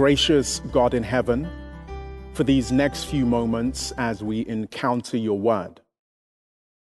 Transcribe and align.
gracious 0.00 0.60
God 0.72 0.94
in 0.94 1.02
heaven, 1.02 1.46
for 2.32 2.42
these 2.42 2.72
next 2.72 3.04
few 3.04 3.26
moments 3.26 3.92
as 3.98 4.24
we 4.24 4.46
encounter 4.48 5.18
your 5.18 5.38
word. 5.38 5.82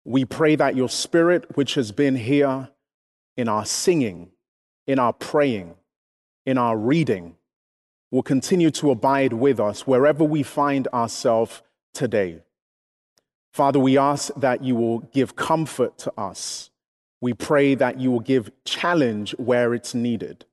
We 0.04 0.26
pray 0.26 0.54
that 0.56 0.76
your 0.76 0.90
spirit, 0.90 1.56
which 1.56 1.76
has 1.76 1.92
been 1.92 2.14
here 2.14 2.68
in 3.38 3.48
our 3.48 3.64
singing, 3.64 4.32
in 4.86 4.98
our 4.98 5.14
praying, 5.14 5.76
in 6.44 6.58
our 6.58 6.76
reading, 6.76 7.36
will 8.10 8.22
continue 8.22 8.70
to 8.72 8.90
abide 8.90 9.32
with 9.32 9.58
us 9.58 9.86
wherever 9.86 10.22
we 10.22 10.42
find 10.42 10.86
ourselves 10.88 11.62
today. 11.94 12.42
Father, 13.50 13.80
we 13.80 13.96
ask 13.96 14.30
that 14.36 14.62
you 14.62 14.76
will 14.76 14.98
give 14.98 15.36
comfort 15.36 15.96
to 15.96 16.12
us. 16.20 16.68
We 17.22 17.32
pray 17.32 17.74
that 17.76 17.98
you 17.98 18.10
will 18.10 18.20
give 18.20 18.52
challenge 18.66 19.34
where 19.38 19.72
it's 19.72 19.94
needed. 19.94 20.44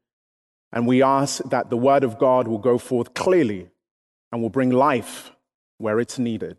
And 0.72 0.86
we 0.86 1.02
ask 1.02 1.42
that 1.50 1.70
the 1.70 1.78
word 1.78 2.04
of 2.04 2.20
God 2.20 2.48
will 2.48 2.58
go 2.58 2.78
forth 2.78 3.14
clearly 3.14 3.70
and 4.32 4.42
will 4.42 4.50
bring 4.50 4.70
life 4.70 5.32
where 5.78 6.00
it's 6.00 6.20
needed. 6.20 6.58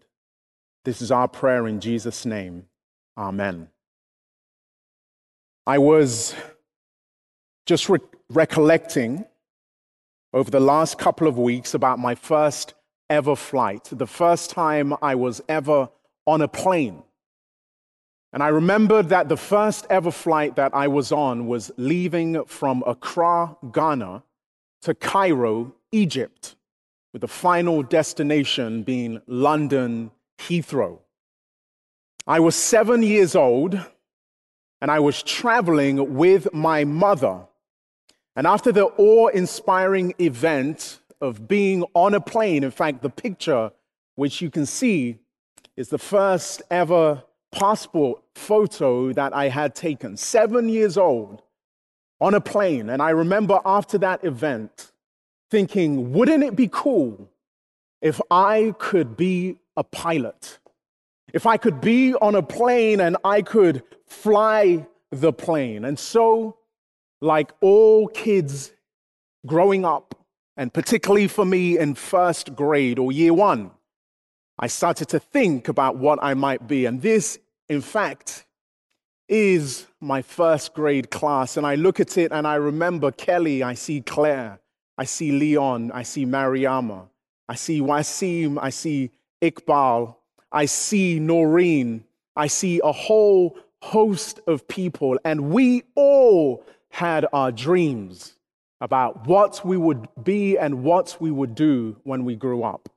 This 0.84 1.02
is 1.02 1.10
our 1.10 1.28
prayer 1.28 1.66
in 1.66 1.80
Jesus' 1.80 2.24
name. 2.24 2.66
Amen. 3.16 3.68
I 5.66 5.78
was 5.78 6.34
just 7.66 7.88
re- 7.88 7.98
recollecting 8.30 9.26
over 10.32 10.50
the 10.50 10.60
last 10.60 10.98
couple 10.98 11.26
of 11.26 11.36
weeks 11.36 11.74
about 11.74 11.98
my 11.98 12.14
first 12.14 12.74
ever 13.10 13.36
flight, 13.36 13.88
the 13.92 14.06
first 14.06 14.50
time 14.50 14.94
I 15.02 15.14
was 15.14 15.42
ever 15.48 15.90
on 16.26 16.40
a 16.40 16.48
plane. 16.48 17.02
And 18.32 18.42
I 18.42 18.48
remembered 18.48 19.08
that 19.08 19.28
the 19.28 19.36
first 19.36 19.86
ever 19.88 20.10
flight 20.10 20.56
that 20.56 20.74
I 20.74 20.88
was 20.88 21.12
on 21.12 21.46
was 21.46 21.70
leaving 21.76 22.44
from 22.44 22.84
Accra, 22.86 23.56
Ghana 23.72 24.22
to 24.82 24.94
Cairo, 24.94 25.74
Egypt, 25.92 26.56
with 27.12 27.22
the 27.22 27.28
final 27.28 27.82
destination 27.82 28.82
being 28.82 29.22
London 29.26 30.10
Heathrow. 30.38 30.98
I 32.26 32.40
was 32.40 32.54
seven 32.54 33.02
years 33.02 33.34
old 33.34 33.80
and 34.80 34.90
I 34.90 35.00
was 35.00 35.22
traveling 35.22 36.14
with 36.14 36.52
my 36.52 36.84
mother. 36.84 37.40
And 38.36 38.46
after 38.46 38.70
the 38.70 38.84
awe 38.84 39.28
inspiring 39.28 40.14
event 40.20 41.00
of 41.20 41.48
being 41.48 41.84
on 41.94 42.14
a 42.14 42.20
plane, 42.20 42.62
in 42.62 42.70
fact, 42.70 43.02
the 43.02 43.10
picture 43.10 43.72
which 44.14 44.40
you 44.40 44.50
can 44.50 44.66
see 44.66 45.18
is 45.76 45.88
the 45.88 45.98
first 45.98 46.60
ever 46.70 47.24
passport 47.52 48.22
photo 48.34 49.12
that 49.12 49.34
I 49.34 49.48
had 49.48 49.74
taken, 49.74 50.16
seven 50.16 50.68
years 50.68 50.96
old, 50.96 51.42
on 52.20 52.34
a 52.34 52.40
plane. 52.40 52.90
And 52.90 53.00
I 53.00 53.10
remember 53.10 53.60
after 53.64 53.98
that 53.98 54.24
event 54.24 54.92
thinking, 55.50 56.12
wouldn't 56.12 56.44
it 56.44 56.56
be 56.56 56.68
cool 56.70 57.30
if 58.02 58.20
I 58.30 58.74
could 58.78 59.16
be 59.16 59.58
a 59.76 59.84
pilot? 59.84 60.58
If 61.32 61.46
I 61.46 61.56
could 61.56 61.80
be 61.80 62.14
on 62.14 62.34
a 62.34 62.42
plane 62.42 63.00
and 63.00 63.16
I 63.24 63.42
could 63.42 63.82
fly 64.06 64.86
the 65.10 65.32
plane. 65.32 65.84
And 65.84 65.98
so, 65.98 66.56
like 67.20 67.52
all 67.60 68.08
kids 68.08 68.72
growing 69.46 69.84
up, 69.84 70.14
and 70.56 70.72
particularly 70.72 71.28
for 71.28 71.44
me 71.44 71.78
in 71.78 71.94
first 71.94 72.56
grade 72.56 72.98
or 72.98 73.12
year 73.12 73.32
one, 73.32 73.70
I 74.58 74.66
started 74.66 75.08
to 75.10 75.20
think 75.20 75.68
about 75.68 75.96
what 75.96 76.18
I 76.20 76.34
might 76.34 76.66
be. 76.66 76.86
And 76.86 77.00
this, 77.00 77.38
in 77.68 77.80
fact, 77.80 78.44
is 79.28 79.86
my 80.00 80.22
first 80.22 80.74
grade 80.74 81.10
class. 81.10 81.56
And 81.56 81.66
I 81.66 81.76
look 81.76 82.00
at 82.00 82.18
it 82.18 82.32
and 82.32 82.46
I 82.46 82.56
remember 82.56 83.12
Kelly, 83.12 83.62
I 83.62 83.74
see 83.74 84.00
Claire, 84.00 84.58
I 84.96 85.04
see 85.04 85.30
Leon, 85.30 85.92
I 85.92 86.02
see 86.02 86.26
Mariama, 86.26 87.08
I 87.48 87.54
see 87.54 87.80
Wasim, 87.80 88.58
I 88.60 88.70
see 88.70 89.10
Iqbal, 89.42 90.16
I 90.50 90.64
see 90.64 91.20
Noreen, 91.20 92.04
I 92.34 92.48
see 92.48 92.80
a 92.82 92.92
whole 92.92 93.58
host 93.82 94.40
of 94.48 94.66
people. 94.66 95.18
And 95.24 95.50
we 95.50 95.84
all 95.94 96.64
had 96.90 97.26
our 97.32 97.52
dreams 97.52 98.34
about 98.80 99.26
what 99.26 99.64
we 99.64 99.76
would 99.76 100.08
be 100.24 100.56
and 100.58 100.82
what 100.82 101.16
we 101.20 101.30
would 101.30 101.54
do 101.54 101.96
when 102.02 102.24
we 102.24 102.34
grew 102.34 102.62
up. 102.64 102.88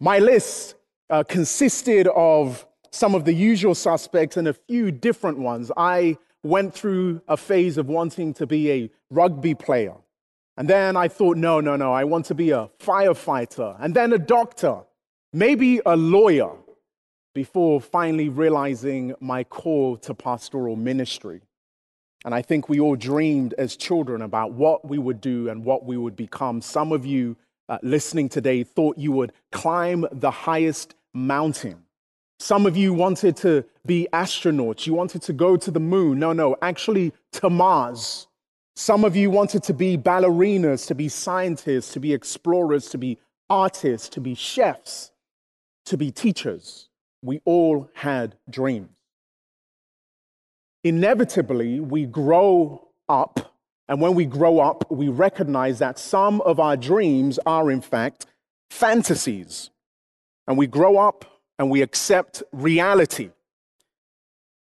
My 0.00 0.18
list 0.18 0.74
uh, 1.10 1.24
consisted 1.24 2.06
of 2.08 2.66
some 2.90 3.14
of 3.14 3.24
the 3.24 3.34
usual 3.34 3.74
suspects 3.74 4.36
and 4.36 4.48
a 4.48 4.54
few 4.54 4.90
different 4.90 5.38
ones. 5.38 5.70
I 5.76 6.16
went 6.42 6.74
through 6.74 7.20
a 7.26 7.36
phase 7.36 7.78
of 7.78 7.88
wanting 7.88 8.34
to 8.34 8.46
be 8.46 8.70
a 8.70 8.90
rugby 9.10 9.54
player. 9.54 9.94
And 10.56 10.68
then 10.68 10.96
I 10.96 11.08
thought, 11.08 11.36
no, 11.36 11.60
no, 11.60 11.74
no, 11.74 11.92
I 11.92 12.04
want 12.04 12.26
to 12.26 12.34
be 12.34 12.50
a 12.50 12.70
firefighter, 12.78 13.76
and 13.80 13.94
then 13.94 14.12
a 14.12 14.18
doctor, 14.18 14.82
maybe 15.32 15.80
a 15.84 15.96
lawyer, 15.96 16.52
before 17.34 17.80
finally 17.80 18.28
realizing 18.28 19.14
my 19.20 19.42
call 19.42 19.96
to 19.96 20.14
pastoral 20.14 20.76
ministry. 20.76 21.40
And 22.24 22.32
I 22.32 22.40
think 22.42 22.68
we 22.68 22.78
all 22.78 22.94
dreamed 22.94 23.54
as 23.58 23.76
children 23.76 24.22
about 24.22 24.52
what 24.52 24.88
we 24.88 24.98
would 24.98 25.20
do 25.20 25.48
and 25.48 25.64
what 25.64 25.84
we 25.84 25.96
would 25.96 26.14
become. 26.14 26.62
Some 26.62 26.92
of 26.92 27.04
you 27.04 27.36
uh, 27.68 27.78
listening 27.82 28.28
today 28.28 28.64
thought 28.64 28.98
you 28.98 29.12
would 29.12 29.32
climb 29.52 30.06
the 30.12 30.30
highest 30.30 30.94
mountain. 31.12 31.84
Some 32.38 32.66
of 32.66 32.76
you 32.76 32.92
wanted 32.92 33.36
to 33.38 33.64
be 33.86 34.08
astronauts. 34.12 34.86
You 34.86 34.94
wanted 34.94 35.22
to 35.22 35.32
go 35.32 35.56
to 35.56 35.70
the 35.70 35.80
moon. 35.80 36.18
No, 36.18 36.32
no, 36.32 36.56
actually 36.60 37.12
to 37.32 37.48
Mars. 37.48 38.26
Some 38.76 39.04
of 39.04 39.14
you 39.14 39.30
wanted 39.30 39.62
to 39.64 39.72
be 39.72 39.96
ballerinas, 39.96 40.86
to 40.88 40.94
be 40.94 41.08
scientists, 41.08 41.92
to 41.92 42.00
be 42.00 42.12
explorers, 42.12 42.88
to 42.90 42.98
be 42.98 43.18
artists, 43.48 44.08
to 44.10 44.20
be 44.20 44.34
chefs, 44.34 45.12
to 45.86 45.96
be 45.96 46.10
teachers. 46.10 46.88
We 47.22 47.40
all 47.44 47.88
had 47.94 48.36
dreams. 48.50 48.88
Inevitably, 50.82 51.80
we 51.80 52.04
grow 52.04 52.88
up 53.08 53.43
and 53.88 54.00
when 54.00 54.14
we 54.14 54.24
grow 54.24 54.60
up, 54.60 54.90
we 54.90 55.08
recognize 55.08 55.78
that 55.78 55.98
some 55.98 56.40
of 56.42 56.58
our 56.58 56.76
dreams 56.76 57.38
are, 57.44 57.70
in 57.70 57.80
fact, 57.80 58.26
fantasies. 58.70 59.70
And 60.46 60.56
we 60.56 60.66
grow 60.66 60.98
up 60.98 61.24
and 61.58 61.70
we 61.70 61.82
accept 61.82 62.42
reality. 62.52 63.30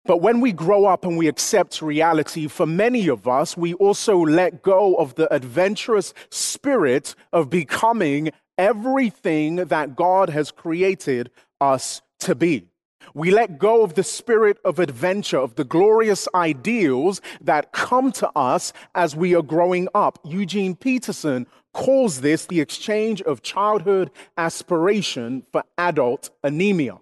But 0.05 0.23
when 0.23 0.41
we 0.41 0.53
grow 0.53 0.87
up 0.87 1.05
and 1.05 1.19
we 1.19 1.29
accept 1.29 1.83
reality, 1.83 2.49
for 2.49 2.65
many 2.65 3.09
of 3.09 3.29
us, 3.29 3.57
we 3.57 3.75
also 3.75 4.17
let 4.17 4.63
go 4.63 4.95
of 4.95 5.17
the 5.17 5.33
adventurous 5.33 6.15
spirit 6.31 7.15
of 7.33 7.51
becoming 7.51 8.31
everything 8.57 9.57
that 9.57 9.97
God 9.97 10.31
has 10.31 10.51
created 10.51 11.31
us 11.61 12.01
to 12.21 12.35
be. 12.35 12.69
We 13.15 13.31
let 13.31 13.59
go 13.59 13.83
of 13.83 13.95
the 13.95 14.03
spirit 14.03 14.59
of 14.65 14.79
adventure, 14.79 15.39
of 15.39 15.55
the 15.55 15.65
glorious 15.65 16.29
ideals 16.35 17.21
that 17.41 17.73
come 17.73 18.13
to 18.13 18.31
us 18.37 18.73
as 18.95 19.17
we 19.17 19.35
are 19.35 19.43
growing 19.43 19.89
up. 19.95 20.19
Eugene 20.25 20.75
Peterson 20.75 21.47
calls 21.73 22.21
this 22.21 22.47
the 22.47 22.61
exchange 22.61 23.23
of 23.23 23.43
childhood 23.43 24.11
aspiration 24.37 25.45
for 25.53 25.63
adult 25.77 26.31
anemia. 26.43 26.99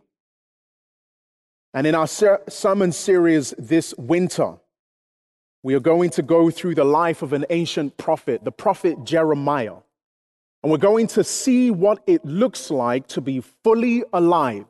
And 1.75 1.87
in 1.87 1.95
our 1.95 2.07
ser- 2.07 2.43
sermon 2.49 2.93
series 2.93 3.51
this 3.59 3.95
winter, 3.99 4.57
we 5.63 5.75
are 5.75 5.81
going 5.81 6.11
to 6.11 6.23
go 6.23 6.51
through 6.51 6.75
the 6.75 6.85
life 6.85 7.23
of 7.23 7.33
an 7.33 7.45
ancient 7.51 7.97
prophet, 7.97 8.45
the 8.45 8.53
prophet 8.53 9.05
Jeremiah. 9.05 9.77
And 10.63 10.71
we're 10.71 10.79
going 10.79 11.07
to 11.09 11.25
see 11.25 11.71
what 11.71 12.03
it 12.07 12.25
looks 12.25 12.71
like 12.71 13.07
to 13.09 13.21
be 13.21 13.41
fully 13.41 14.05
alive 14.13 14.67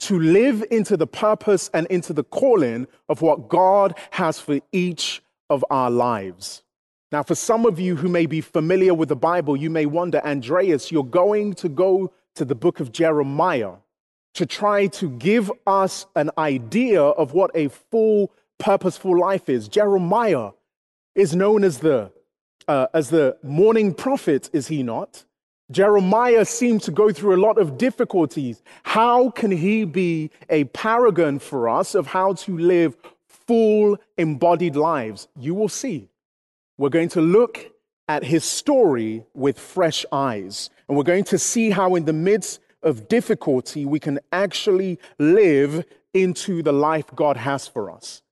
to 0.00 0.18
live 0.18 0.64
into 0.70 0.96
the 0.96 1.06
purpose 1.06 1.70
and 1.74 1.86
into 1.88 2.12
the 2.12 2.24
calling 2.24 2.86
of 3.08 3.22
what 3.22 3.48
God 3.48 3.94
has 4.10 4.40
for 4.40 4.60
each 4.72 5.22
of 5.48 5.64
our 5.70 5.90
lives. 5.90 6.62
Now, 7.12 7.22
for 7.22 7.34
some 7.34 7.66
of 7.66 7.80
you 7.80 7.96
who 7.96 8.08
may 8.08 8.26
be 8.26 8.40
familiar 8.40 8.94
with 8.94 9.08
the 9.08 9.16
Bible, 9.16 9.56
you 9.56 9.68
may 9.68 9.84
wonder, 9.84 10.24
Andreas, 10.24 10.92
you're 10.92 11.02
going 11.04 11.54
to 11.54 11.68
go 11.68 12.12
to 12.36 12.44
the 12.44 12.54
book 12.54 12.80
of 12.80 12.92
Jeremiah 12.92 13.72
to 14.34 14.46
try 14.46 14.86
to 14.86 15.10
give 15.10 15.50
us 15.66 16.06
an 16.14 16.30
idea 16.38 17.02
of 17.02 17.34
what 17.34 17.50
a 17.54 17.68
full, 17.68 18.32
purposeful 18.58 19.18
life 19.18 19.48
is. 19.48 19.66
Jeremiah 19.66 20.52
is 21.16 21.34
known 21.34 21.64
as 21.64 21.78
the, 21.78 22.12
uh, 22.68 22.86
as 22.94 23.10
the 23.10 23.36
mourning 23.42 23.92
prophet, 23.92 24.48
is 24.52 24.68
he 24.68 24.84
not? 24.84 25.24
Jeremiah 25.70 26.44
seemed 26.44 26.82
to 26.82 26.90
go 26.90 27.12
through 27.12 27.36
a 27.36 27.44
lot 27.44 27.58
of 27.58 27.78
difficulties. 27.78 28.62
How 28.82 29.30
can 29.30 29.50
he 29.50 29.84
be 29.84 30.30
a 30.48 30.64
paragon 30.64 31.38
for 31.38 31.68
us 31.68 31.94
of 31.94 32.08
how 32.08 32.32
to 32.34 32.58
live 32.58 32.96
full 33.26 33.96
embodied 34.18 34.74
lives? 34.74 35.28
You 35.38 35.54
will 35.54 35.68
see. 35.68 36.08
We're 36.76 36.88
going 36.88 37.10
to 37.10 37.20
look 37.20 37.70
at 38.08 38.24
his 38.24 38.44
story 38.44 39.24
with 39.34 39.58
fresh 39.58 40.04
eyes. 40.10 40.70
And 40.88 40.96
we're 40.96 41.04
going 41.04 41.24
to 41.24 41.38
see 41.38 41.70
how, 41.70 41.94
in 41.94 42.04
the 42.04 42.12
midst 42.12 42.58
of 42.82 43.06
difficulty, 43.06 43.84
we 43.84 44.00
can 44.00 44.18
actually 44.32 44.98
live 45.18 45.84
into 46.12 46.62
the 46.62 46.72
life 46.72 47.06
God 47.14 47.36
has 47.36 47.68
for 47.68 47.90
us. 47.90 48.22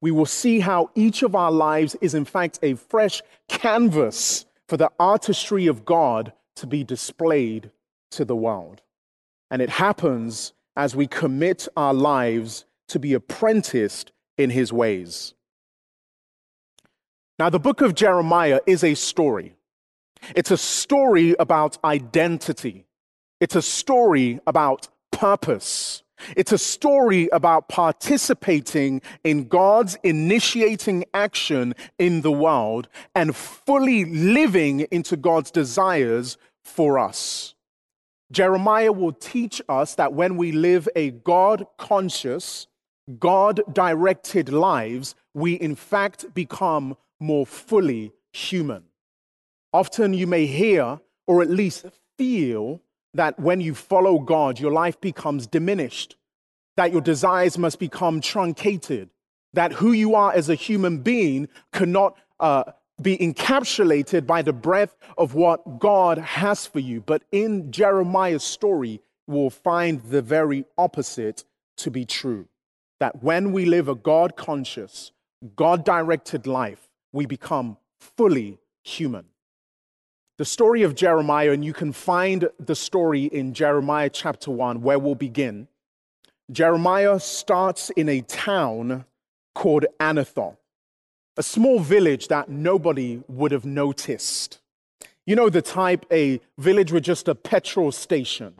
We 0.00 0.10
will 0.10 0.26
see 0.26 0.58
how 0.58 0.90
each 0.96 1.22
of 1.22 1.36
our 1.36 1.52
lives 1.52 1.94
is, 2.00 2.14
in 2.14 2.24
fact, 2.24 2.58
a 2.62 2.74
fresh 2.74 3.22
canvas 3.48 4.46
for 4.66 4.76
the 4.76 4.90
artistry 4.98 5.68
of 5.68 5.84
God 5.84 6.32
to 6.58 6.66
be 6.66 6.84
displayed 6.84 7.70
to 8.12 8.24
the 8.24 8.36
world. 8.36 8.82
And 9.50 9.62
it 9.62 9.70
happens 9.70 10.52
as 10.76 10.94
we 10.94 11.06
commit 11.06 11.66
our 11.76 11.94
lives 11.94 12.64
to 12.88 12.98
be 12.98 13.14
apprenticed 13.14 14.12
in 14.36 14.50
his 14.50 14.72
ways. 14.72 15.34
Now, 17.38 17.50
the 17.50 17.58
book 17.58 17.80
of 17.80 17.94
Jeremiah 17.94 18.60
is 18.66 18.82
a 18.82 18.94
story. 18.94 19.54
It's 20.34 20.50
a 20.50 20.56
story 20.56 21.36
about 21.38 21.78
identity. 21.84 22.86
It's 23.40 23.54
a 23.54 23.62
story 23.62 24.40
about 24.46 24.88
purpose. 25.12 26.02
It's 26.36 26.52
a 26.52 26.58
story 26.58 27.28
about 27.32 27.68
participating 27.68 29.02
in 29.24 29.48
God's 29.48 29.96
initiating 30.02 31.04
action 31.14 31.74
in 31.98 32.22
the 32.22 32.32
world 32.32 32.88
and 33.14 33.34
fully 33.34 34.04
living 34.04 34.80
into 34.90 35.16
God's 35.16 35.50
desires 35.50 36.38
for 36.62 36.98
us. 36.98 37.54
Jeremiah 38.30 38.92
will 38.92 39.12
teach 39.12 39.62
us 39.68 39.94
that 39.94 40.12
when 40.12 40.36
we 40.36 40.52
live 40.52 40.88
a 40.94 41.10
God 41.10 41.66
conscious, 41.78 42.66
God 43.18 43.62
directed 43.72 44.52
lives, 44.52 45.14
we 45.32 45.54
in 45.54 45.74
fact 45.74 46.34
become 46.34 46.96
more 47.20 47.46
fully 47.46 48.12
human. 48.32 48.84
Often 49.72 50.14
you 50.14 50.26
may 50.26 50.46
hear 50.46 51.00
or 51.26 51.42
at 51.42 51.50
least 51.50 51.86
feel 52.16 52.80
that 53.14 53.38
when 53.38 53.60
you 53.60 53.74
follow 53.74 54.18
God, 54.18 54.60
your 54.60 54.72
life 54.72 55.00
becomes 55.00 55.46
diminished, 55.46 56.16
that 56.76 56.92
your 56.92 57.00
desires 57.00 57.58
must 57.58 57.78
become 57.78 58.20
truncated, 58.20 59.10
that 59.52 59.72
who 59.72 59.92
you 59.92 60.14
are 60.14 60.32
as 60.32 60.48
a 60.48 60.54
human 60.54 60.98
being 60.98 61.48
cannot 61.72 62.16
uh, 62.38 62.64
be 63.00 63.16
encapsulated 63.18 64.26
by 64.26 64.42
the 64.42 64.52
breadth 64.52 64.96
of 65.16 65.34
what 65.34 65.78
God 65.78 66.18
has 66.18 66.66
for 66.66 66.80
you. 66.80 67.00
But 67.00 67.22
in 67.32 67.70
Jeremiah's 67.70 68.44
story, 68.44 69.00
we'll 69.26 69.50
find 69.50 70.02
the 70.02 70.22
very 70.22 70.64
opposite 70.76 71.44
to 71.78 71.90
be 71.90 72.04
true. 72.04 72.46
That 73.00 73.22
when 73.22 73.52
we 73.52 73.64
live 73.64 73.88
a 73.88 73.94
God 73.94 74.36
conscious, 74.36 75.12
God 75.54 75.84
directed 75.84 76.46
life, 76.46 76.88
we 77.12 77.26
become 77.26 77.76
fully 78.00 78.58
human. 78.82 79.26
The 80.38 80.44
story 80.44 80.84
of 80.84 80.94
Jeremiah, 80.94 81.50
and 81.50 81.64
you 81.64 81.72
can 81.72 81.92
find 81.92 82.48
the 82.60 82.76
story 82.76 83.24
in 83.24 83.54
Jeremiah 83.54 84.08
chapter 84.08 84.52
1, 84.52 84.82
where 84.82 84.96
we'll 84.96 85.16
begin. 85.16 85.66
Jeremiah 86.52 87.18
starts 87.18 87.90
in 87.90 88.08
a 88.08 88.20
town 88.20 89.04
called 89.56 89.86
Anathoth, 89.98 90.56
a 91.36 91.42
small 91.42 91.80
village 91.80 92.28
that 92.28 92.48
nobody 92.48 93.20
would 93.26 93.50
have 93.50 93.64
noticed. 93.64 94.60
You 95.26 95.34
know, 95.34 95.50
the 95.50 95.60
type, 95.60 96.06
a 96.12 96.40
village 96.56 96.92
with 96.92 97.02
just 97.02 97.26
a 97.26 97.34
petrol 97.34 97.90
station, 97.90 98.54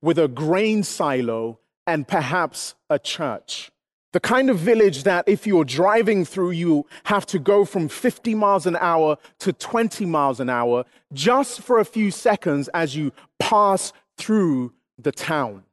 with 0.00 0.20
a 0.20 0.28
grain 0.28 0.84
silo, 0.84 1.58
and 1.84 2.06
perhaps 2.06 2.76
a 2.88 3.00
church. 3.00 3.72
The 4.12 4.20
kind 4.20 4.48
of 4.48 4.58
village 4.58 5.02
that 5.02 5.28
if 5.28 5.46
you're 5.46 5.66
driving 5.66 6.24
through, 6.24 6.52
you 6.52 6.86
have 7.04 7.26
to 7.26 7.38
go 7.38 7.66
from 7.66 7.88
50 7.88 8.34
miles 8.34 8.66
an 8.66 8.76
hour 8.76 9.18
to 9.40 9.52
20 9.52 10.06
miles 10.06 10.40
an 10.40 10.48
hour 10.48 10.84
just 11.12 11.60
for 11.60 11.78
a 11.78 11.84
few 11.84 12.10
seconds 12.10 12.68
as 12.68 12.96
you 12.96 13.12
pass 13.38 13.92
through 14.16 14.72
the 14.98 15.12
town. 15.12 15.64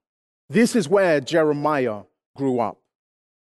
This 0.49 0.75
is 0.75 0.89
where 0.89 1.21
Jeremiah 1.21 2.03
grew 2.35 2.59
up. 2.59 2.77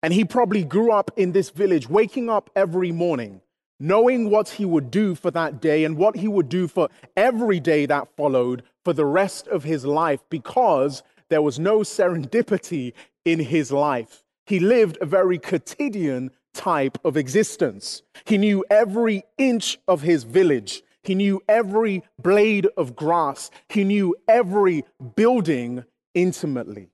And 0.02 0.12
he 0.12 0.24
probably 0.24 0.64
grew 0.64 0.92
up 0.92 1.10
in 1.16 1.32
this 1.32 1.50
village, 1.50 1.88
waking 1.88 2.30
up 2.30 2.50
every 2.54 2.92
morning, 2.92 3.40
knowing 3.80 4.30
what 4.30 4.48
he 4.50 4.64
would 4.64 4.90
do 4.90 5.14
for 5.14 5.30
that 5.32 5.60
day 5.60 5.84
and 5.84 5.96
what 5.96 6.16
he 6.16 6.28
would 6.28 6.48
do 6.48 6.68
for 6.68 6.88
every 7.16 7.58
day 7.58 7.86
that 7.86 8.14
followed 8.16 8.62
for 8.84 8.92
the 8.92 9.06
rest 9.06 9.48
of 9.48 9.64
his 9.64 9.84
life 9.84 10.22
because 10.28 11.02
there 11.30 11.42
was 11.42 11.58
no 11.58 11.80
serendipity 11.80 12.92
in 13.24 13.40
his 13.40 13.72
life. 13.72 14.23
He 14.46 14.60
lived 14.60 14.98
a 15.00 15.06
very 15.06 15.38
quotidian 15.38 16.30
type 16.52 16.98
of 17.04 17.16
existence. 17.16 18.02
He 18.24 18.38
knew 18.38 18.64
every 18.70 19.24
inch 19.38 19.78
of 19.88 20.02
his 20.02 20.24
village. 20.24 20.82
He 21.02 21.14
knew 21.14 21.42
every 21.48 22.02
blade 22.18 22.68
of 22.76 22.96
grass. 22.96 23.50
He 23.68 23.84
knew 23.84 24.14
every 24.28 24.84
building 25.16 25.84
intimately 26.14 26.90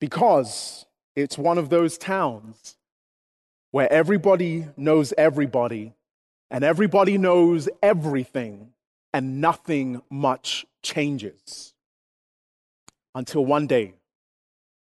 because 0.00 0.86
it's 1.16 1.38
one 1.38 1.58
of 1.58 1.70
those 1.70 1.98
towns 1.98 2.76
where 3.70 3.92
everybody 3.92 4.68
knows 4.76 5.12
everybody 5.18 5.94
and 6.50 6.64
everybody 6.64 7.18
knows 7.18 7.68
everything 7.82 8.72
and 9.12 9.40
nothing 9.40 10.02
much 10.10 10.66
changes. 10.82 11.74
Until 13.14 13.44
one 13.44 13.66
day, 13.66 13.94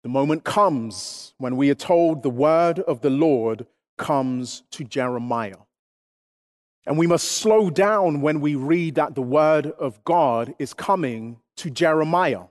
the 0.03 0.09
moment 0.09 0.45
comes 0.45 1.35
when 1.39 1.57
we 1.57 1.71
are 1.71 1.75
told 1.75 2.23
the 2.23 2.31
word 2.31 2.79
of 2.81 3.01
the 3.01 3.11
Lord 3.11 3.67
comes 3.97 4.63
to 4.71 4.85
Jeremiah. 4.85 5.57
And 6.87 6.97
we 6.97 7.07
must 7.07 7.33
slow 7.33 7.69
down 7.69 8.23
when 8.23 8.41
we 8.41 8.55
read 8.55 8.95
that 8.95 9.15
the 9.15 9.23
word 9.23 9.67
of 9.67 10.03
God 10.05 10.55
is 10.59 10.73
coming 10.73 11.39
to 11.57 11.69
Jeremiah. 11.69 12.45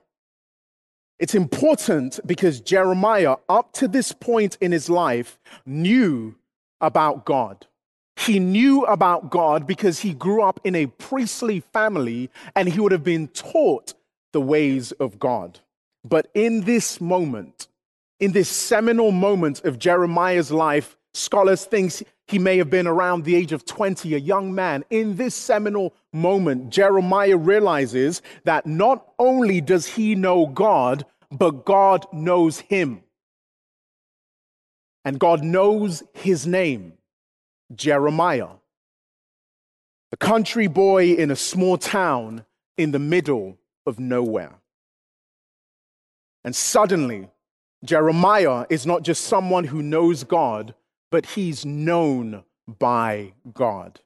It's 1.18 1.34
important 1.34 2.20
because 2.24 2.60
Jeremiah, 2.60 3.36
up 3.48 3.72
to 3.72 3.88
this 3.88 4.12
point 4.12 4.56
in 4.60 4.70
his 4.70 4.88
life, 4.88 5.40
knew 5.66 6.36
about 6.80 7.24
God. 7.24 7.66
He 8.16 8.38
knew 8.38 8.84
about 8.84 9.30
God 9.30 9.66
because 9.66 10.00
he 10.00 10.12
grew 10.12 10.42
up 10.42 10.60
in 10.62 10.74
a 10.76 10.86
priestly 10.86 11.60
family 11.60 12.30
and 12.54 12.68
he 12.68 12.78
would 12.78 12.92
have 12.92 13.04
been 13.04 13.28
taught 13.28 13.94
the 14.32 14.40
ways 14.40 14.92
of 14.92 15.18
God. 15.18 15.60
But 16.08 16.28
in 16.32 16.62
this 16.62 17.00
moment, 17.00 17.68
in 18.18 18.32
this 18.32 18.48
seminal 18.48 19.12
moment 19.12 19.64
of 19.64 19.78
Jeremiah's 19.78 20.50
life, 20.50 20.96
scholars 21.12 21.64
think 21.66 21.92
he 22.26 22.38
may 22.38 22.56
have 22.58 22.70
been 22.70 22.86
around 22.86 23.24
the 23.24 23.34
age 23.34 23.52
of 23.52 23.66
20, 23.66 24.14
a 24.14 24.18
young 24.18 24.54
man. 24.54 24.84
In 24.90 25.16
this 25.16 25.34
seminal 25.34 25.94
moment, 26.12 26.70
Jeremiah 26.70 27.36
realizes 27.36 28.22
that 28.44 28.66
not 28.66 29.06
only 29.18 29.60
does 29.60 29.86
he 29.86 30.14
know 30.14 30.46
God, 30.46 31.04
but 31.30 31.64
God 31.64 32.06
knows 32.12 32.60
him. 32.60 33.02
And 35.04 35.18
God 35.18 35.42
knows 35.42 36.02
his 36.14 36.46
name, 36.46 36.94
Jeremiah. 37.74 38.48
A 40.12 40.16
country 40.16 40.68
boy 40.68 41.12
in 41.12 41.30
a 41.30 41.36
small 41.36 41.76
town 41.76 42.46
in 42.78 42.92
the 42.92 42.98
middle 42.98 43.58
of 43.84 43.98
nowhere. 43.98 44.54
And 46.48 46.56
suddenly, 46.56 47.28
Jeremiah 47.84 48.64
is 48.70 48.86
not 48.86 49.02
just 49.02 49.24
someone 49.24 49.64
who 49.64 49.82
knows 49.82 50.24
God, 50.24 50.74
but 51.10 51.26
he's 51.26 51.66
known 51.66 52.42
by 52.66 53.34
God. 53.52 54.00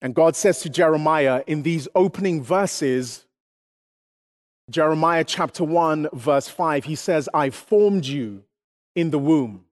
And 0.00 0.14
God 0.14 0.36
says 0.36 0.60
to 0.60 0.68
Jeremiah 0.68 1.42
in 1.48 1.64
these 1.64 1.88
opening 1.96 2.40
verses, 2.40 3.26
Jeremiah 4.70 5.24
chapter 5.24 5.64
1, 5.64 6.10
verse 6.12 6.46
5, 6.46 6.84
he 6.84 6.94
says, 6.94 7.28
I 7.34 7.50
formed 7.50 8.06
you 8.06 8.44
in 8.94 9.10
the 9.10 9.18
womb. 9.18 9.64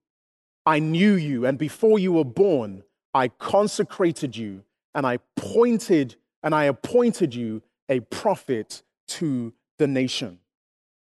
I 0.66 0.80
knew 0.80 1.14
you, 1.14 1.46
and 1.46 1.58
before 1.58 2.00
you 2.00 2.14
were 2.14 2.24
born, 2.24 2.82
I 3.14 3.28
consecrated 3.28 4.36
you, 4.36 4.64
and 4.96 5.06
I 5.06 5.18
pointed 5.36 6.16
and 6.42 6.56
I 6.56 6.64
appointed 6.64 7.36
you 7.36 7.62
a 7.88 8.00
prophet 8.00 8.82
to 9.10 9.52
the 9.78 9.86
nation. 9.86 10.40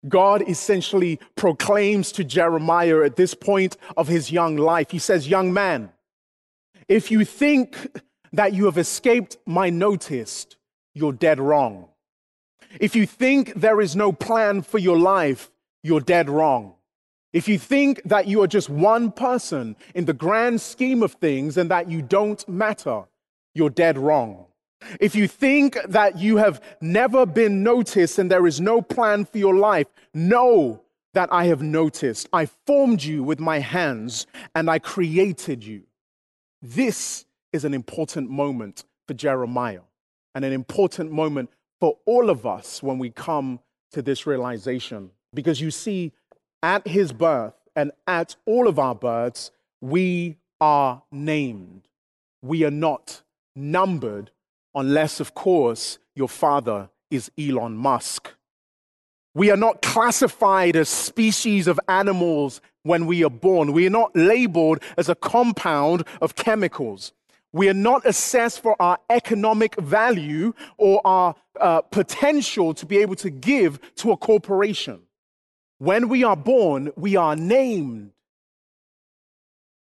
God 0.10 0.48
essentially 0.48 1.20
proclaims 1.36 2.12
to 2.14 2.24
Jeremiah 2.24 3.04
at 3.04 3.16
this 3.16 3.34
point 3.34 3.78
of 3.96 4.08
his 4.08 4.32
young 4.32 4.58
life, 4.58 4.92
he 4.92 5.00
says, 5.00 5.28
Young 5.28 5.54
man, 5.54 5.92
if 6.88 7.12
you 7.12 7.26
think 7.26 8.02
that 8.34 8.54
you 8.54 8.66
have 8.66 8.78
escaped 8.78 9.38
my 9.46 9.70
notice, 9.70 10.48
you're 10.94 11.14
dead 11.14 11.40
wrong. 11.40 11.88
If 12.80 12.96
you 12.96 13.06
think 13.06 13.54
there 13.54 13.82
is 13.82 13.96
no 13.96 14.12
plan 14.12 14.62
for 14.62 14.78
your 14.78 14.98
life, 14.98 15.52
you're 15.84 16.02
dead 16.02 16.30
wrong. 16.30 16.74
If 17.34 17.48
you 17.48 17.60
think 17.60 18.02
that 18.06 18.28
you 18.28 18.42
are 18.42 18.48
just 18.48 18.70
one 18.70 19.12
person 19.12 19.76
in 19.94 20.06
the 20.06 20.14
grand 20.14 20.62
scheme 20.62 21.04
of 21.04 21.14
things 21.14 21.58
and 21.58 21.70
that 21.72 21.90
you 21.90 22.02
don't 22.02 22.48
matter, 22.48 23.04
you're 23.54 23.70
dead 23.70 23.98
wrong. 23.98 24.46
If 25.00 25.16
you 25.16 25.28
think 25.28 25.78
that 25.88 26.18
you 26.18 26.38
have 26.38 26.62
never 26.82 27.26
been 27.26 27.64
noticed 27.64 28.20
and 28.20 28.30
there 28.30 28.48
is 28.48 28.62
no 28.62 28.82
plan 28.82 29.26
for 29.26 29.38
your 29.38 29.56
life, 29.56 29.88
know 30.14 30.84
that 31.14 31.30
I 31.32 31.46
have 31.46 31.62
noticed. 31.62 32.30
I 32.32 32.46
formed 32.46 33.04
you 33.04 33.24
with 33.24 33.40
my 33.40 33.60
hands 33.60 34.28
and 34.56 34.70
I 34.70 34.80
created 34.80 35.64
you. 35.64 35.84
This 36.62 37.26
is 37.52 37.66
an 37.66 37.74
important 37.74 38.30
moment 38.30 38.86
for 39.08 39.14
Jeremiah 39.14 39.82
and 40.36 40.46
an 40.46 40.54
important 40.54 41.12
moment 41.12 41.50
for 41.80 41.98
all 42.06 42.30
of 42.30 42.46
us 42.46 42.84
when 42.84 43.00
we 43.00 43.10
come 43.10 43.60
to 43.92 44.02
this 44.02 44.28
realization. 44.28 45.12
Because 45.34 45.60
you 45.60 45.72
see, 45.72 46.14
at 46.62 46.88
his 46.88 47.12
birth 47.14 47.54
and 47.76 47.92
at 48.08 48.36
all 48.46 48.68
of 48.68 48.80
our 48.80 48.96
births, 48.96 49.52
we 49.82 50.38
are 50.60 51.04
named. 51.12 51.88
We 52.42 52.64
are 52.64 52.72
not 52.72 53.22
numbered 53.56 54.32
unless, 54.74 55.20
of 55.20 55.34
course, 55.34 56.00
your 56.16 56.30
father 56.30 56.90
is 57.10 57.32
Elon 57.38 57.78
Musk. 57.78 58.34
We 59.34 59.52
are 59.52 59.58
not 59.58 59.82
classified 59.82 60.76
as 60.76 60.90
species 60.90 61.68
of 61.68 61.80
animals 61.88 62.60
when 62.84 63.06
we 63.06 63.24
are 63.24 63.30
born. 63.30 63.72
We 63.72 63.86
are 63.86 63.92
not 63.92 64.16
labeled 64.16 64.80
as 64.98 65.10
a 65.10 65.16
compound 65.16 66.06
of 66.22 66.36
chemicals. 66.36 67.14
We 67.54 67.70
are 67.70 67.74
not 67.74 68.06
assessed 68.06 68.62
for 68.62 68.76
our 68.82 68.98
economic 69.10 69.80
value 69.80 70.54
or 70.78 71.02
our 71.06 71.36
uh, 71.60 71.82
potential 71.82 72.74
to 72.74 72.86
be 72.86 72.98
able 72.98 73.16
to 73.18 73.30
give 73.30 73.80
to 73.98 74.12
a 74.12 74.18
corporation. 74.18 75.02
When 75.78 76.10
we 76.10 76.24
are 76.24 76.36
born, 76.36 76.92
we 76.96 77.16
are 77.16 77.36
named 77.36 78.12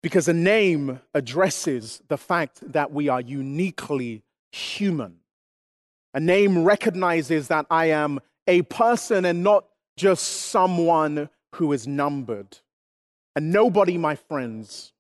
because 0.03 0.29
a 0.29 0.35
name 0.35 1.01
addresses 1.15 2.03
the 2.09 2.17
fact 2.17 2.61
that 2.73 2.93
we 2.93 3.09
are 3.09 3.21
uniquely 3.21 4.23
human. 4.53 5.17
A 6.15 6.21
name 6.21 6.65
recognizes 6.65 7.49
that 7.49 7.67
I 7.71 7.87
am 7.87 8.21
a 8.47 8.63
person 8.63 9.25
and 9.25 9.43
not 9.43 9.67
just 9.97 10.25
someone 10.25 11.29
who 11.55 11.73
is 11.73 11.87
numbered. 11.87 12.59
And 13.37 13.53
nobody, 13.53 13.97
my 13.97 14.17
friends, 14.17 14.93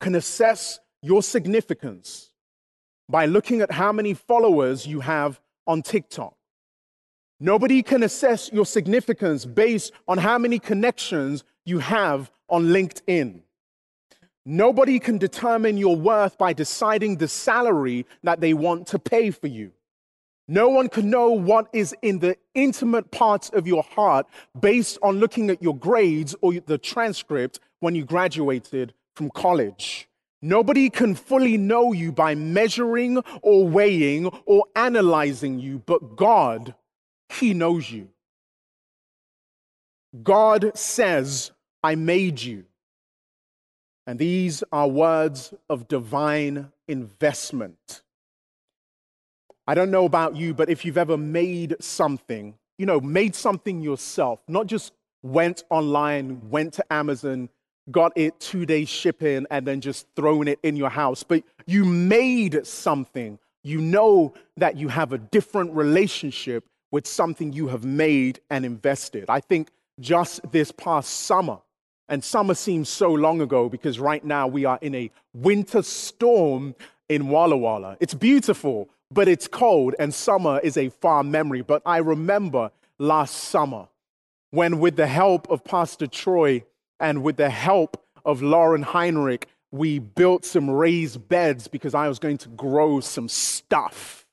can 0.00 0.14
assess 0.14 0.80
your 1.02 1.22
significance 1.22 2.30
by 3.08 3.26
looking 3.26 3.60
at 3.60 3.72
how 3.72 3.92
many 3.92 4.14
followers 4.14 4.86
you 4.86 5.00
have 5.00 5.40
on 5.66 5.82
TikTok. 5.82 6.34
Nobody 7.40 7.82
can 7.82 8.02
assess 8.02 8.50
your 8.52 8.66
significance 8.66 9.44
based 9.44 9.92
on 10.06 10.18
how 10.18 10.38
many 10.38 10.58
connections 10.58 11.44
you 11.64 11.78
have 11.78 12.30
on 12.48 12.66
LinkedIn. 12.66 13.42
Nobody 14.50 14.98
can 14.98 15.16
determine 15.16 15.76
your 15.76 15.94
worth 15.94 16.36
by 16.36 16.52
deciding 16.52 17.18
the 17.18 17.28
salary 17.28 18.04
that 18.24 18.40
they 18.40 18.52
want 18.52 18.88
to 18.88 18.98
pay 18.98 19.30
for 19.30 19.46
you. 19.46 19.70
No 20.48 20.68
one 20.68 20.88
can 20.88 21.08
know 21.08 21.30
what 21.30 21.68
is 21.72 21.94
in 22.02 22.18
the 22.18 22.36
intimate 22.56 23.12
parts 23.12 23.50
of 23.50 23.68
your 23.68 23.84
heart 23.84 24.26
based 24.58 24.98
on 25.04 25.20
looking 25.20 25.50
at 25.50 25.62
your 25.62 25.76
grades 25.76 26.34
or 26.40 26.54
the 26.54 26.78
transcript 26.78 27.60
when 27.78 27.94
you 27.94 28.04
graduated 28.04 28.92
from 29.14 29.30
college. 29.30 30.08
Nobody 30.42 30.90
can 30.90 31.14
fully 31.14 31.56
know 31.56 31.92
you 31.92 32.10
by 32.10 32.34
measuring 32.34 33.18
or 33.42 33.68
weighing 33.68 34.26
or 34.46 34.64
analyzing 34.74 35.60
you, 35.60 35.78
but 35.86 36.16
God, 36.16 36.74
He 37.28 37.54
knows 37.54 37.88
you. 37.88 38.08
God 40.24 40.76
says, 40.76 41.52
I 41.84 41.94
made 41.94 42.42
you. 42.42 42.64
And 44.10 44.18
these 44.18 44.64
are 44.72 44.88
words 44.88 45.54
of 45.68 45.86
divine 45.86 46.72
investment. 46.88 48.02
I 49.68 49.76
don't 49.76 49.92
know 49.92 50.04
about 50.04 50.34
you, 50.34 50.52
but 50.52 50.68
if 50.68 50.84
you've 50.84 50.98
ever 50.98 51.16
made 51.16 51.76
something, 51.78 52.56
you 52.76 52.86
know, 52.86 53.00
made 53.00 53.36
something 53.36 53.80
yourself, 53.80 54.42
not 54.48 54.66
just 54.66 54.94
went 55.22 55.62
online, 55.70 56.50
went 56.50 56.72
to 56.72 56.92
Amazon, 56.92 57.50
got 57.92 58.10
it 58.16 58.40
two 58.40 58.66
days 58.66 58.88
shipping, 58.88 59.46
and 59.48 59.64
then 59.64 59.80
just 59.80 60.08
thrown 60.16 60.48
it 60.48 60.58
in 60.64 60.74
your 60.74 60.90
house, 60.90 61.22
but 61.22 61.44
you 61.66 61.84
made 61.84 62.66
something, 62.66 63.38
you 63.62 63.80
know 63.80 64.34
that 64.56 64.76
you 64.76 64.88
have 64.88 65.12
a 65.12 65.18
different 65.18 65.70
relationship 65.72 66.64
with 66.90 67.06
something 67.06 67.52
you 67.52 67.68
have 67.68 67.84
made 67.84 68.40
and 68.50 68.64
invested. 68.66 69.26
I 69.28 69.38
think 69.38 69.68
just 70.00 70.40
this 70.50 70.72
past 70.72 71.10
summer, 71.10 71.58
and 72.10 72.24
summer 72.24 72.54
seems 72.54 72.88
so 72.88 73.12
long 73.12 73.40
ago 73.40 73.68
because 73.68 74.00
right 74.00 74.24
now 74.24 74.48
we 74.48 74.64
are 74.64 74.78
in 74.82 74.94
a 74.96 75.10
winter 75.32 75.80
storm 75.80 76.74
in 77.08 77.28
Walla 77.28 77.56
Walla. 77.56 77.96
It's 78.00 78.14
beautiful, 78.14 78.90
but 79.12 79.28
it's 79.28 79.46
cold, 79.46 79.94
and 79.98 80.12
summer 80.12 80.58
is 80.58 80.76
a 80.76 80.88
far 80.88 81.22
memory. 81.22 81.62
But 81.62 81.82
I 81.86 81.98
remember 81.98 82.72
last 82.98 83.34
summer 83.34 83.86
when, 84.50 84.80
with 84.80 84.96
the 84.96 85.06
help 85.06 85.48
of 85.48 85.64
Pastor 85.64 86.08
Troy 86.08 86.64
and 86.98 87.22
with 87.22 87.36
the 87.36 87.48
help 87.48 88.04
of 88.24 88.42
Lauren 88.42 88.82
Heinrich, 88.82 89.46
we 89.70 90.00
built 90.00 90.44
some 90.44 90.68
raised 90.68 91.28
beds 91.28 91.68
because 91.68 91.94
I 91.94 92.08
was 92.08 92.18
going 92.18 92.38
to 92.38 92.48
grow 92.50 92.98
some 92.98 93.28
stuff 93.28 94.26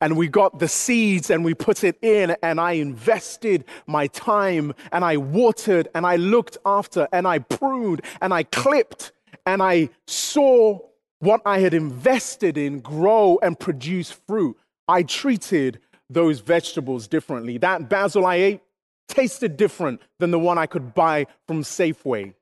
and 0.00 0.16
we 0.16 0.28
got 0.28 0.58
the 0.58 0.68
seeds 0.68 1.30
and 1.30 1.44
we 1.44 1.54
put 1.54 1.84
it 1.84 1.96
in 2.02 2.36
and 2.42 2.60
I 2.60 2.72
invested 2.72 3.64
my 3.86 4.08
time 4.08 4.74
and 4.90 5.04
I 5.04 5.16
watered 5.16 5.88
and 5.94 6.04
I 6.04 6.16
looked 6.16 6.58
after 6.66 7.08
and 7.12 7.26
I 7.26 7.38
pruned 7.38 8.02
and 8.20 8.34
I 8.34 8.42
clipped 8.42 9.12
and 9.46 9.62
I 9.62 9.90
saw 10.06 10.80
what 11.20 11.40
I 11.46 11.60
had 11.60 11.72
invested 11.72 12.58
in 12.58 12.80
grow 12.80 13.38
and 13.42 13.58
produce 13.58 14.10
fruit. 14.10 14.56
I 14.88 15.04
treated 15.04 15.78
those 16.10 16.40
vegetables 16.40 17.06
differently. 17.06 17.58
That 17.58 17.88
basil 17.88 18.26
I 18.26 18.36
ate 18.36 18.60
tasted 19.08 19.56
different 19.56 20.00
than 20.18 20.30
the 20.30 20.38
one 20.38 20.58
I 20.58 20.66
could 20.66 20.94
buy 20.94 21.26
from 21.46 21.62
Safeway. 21.62 22.34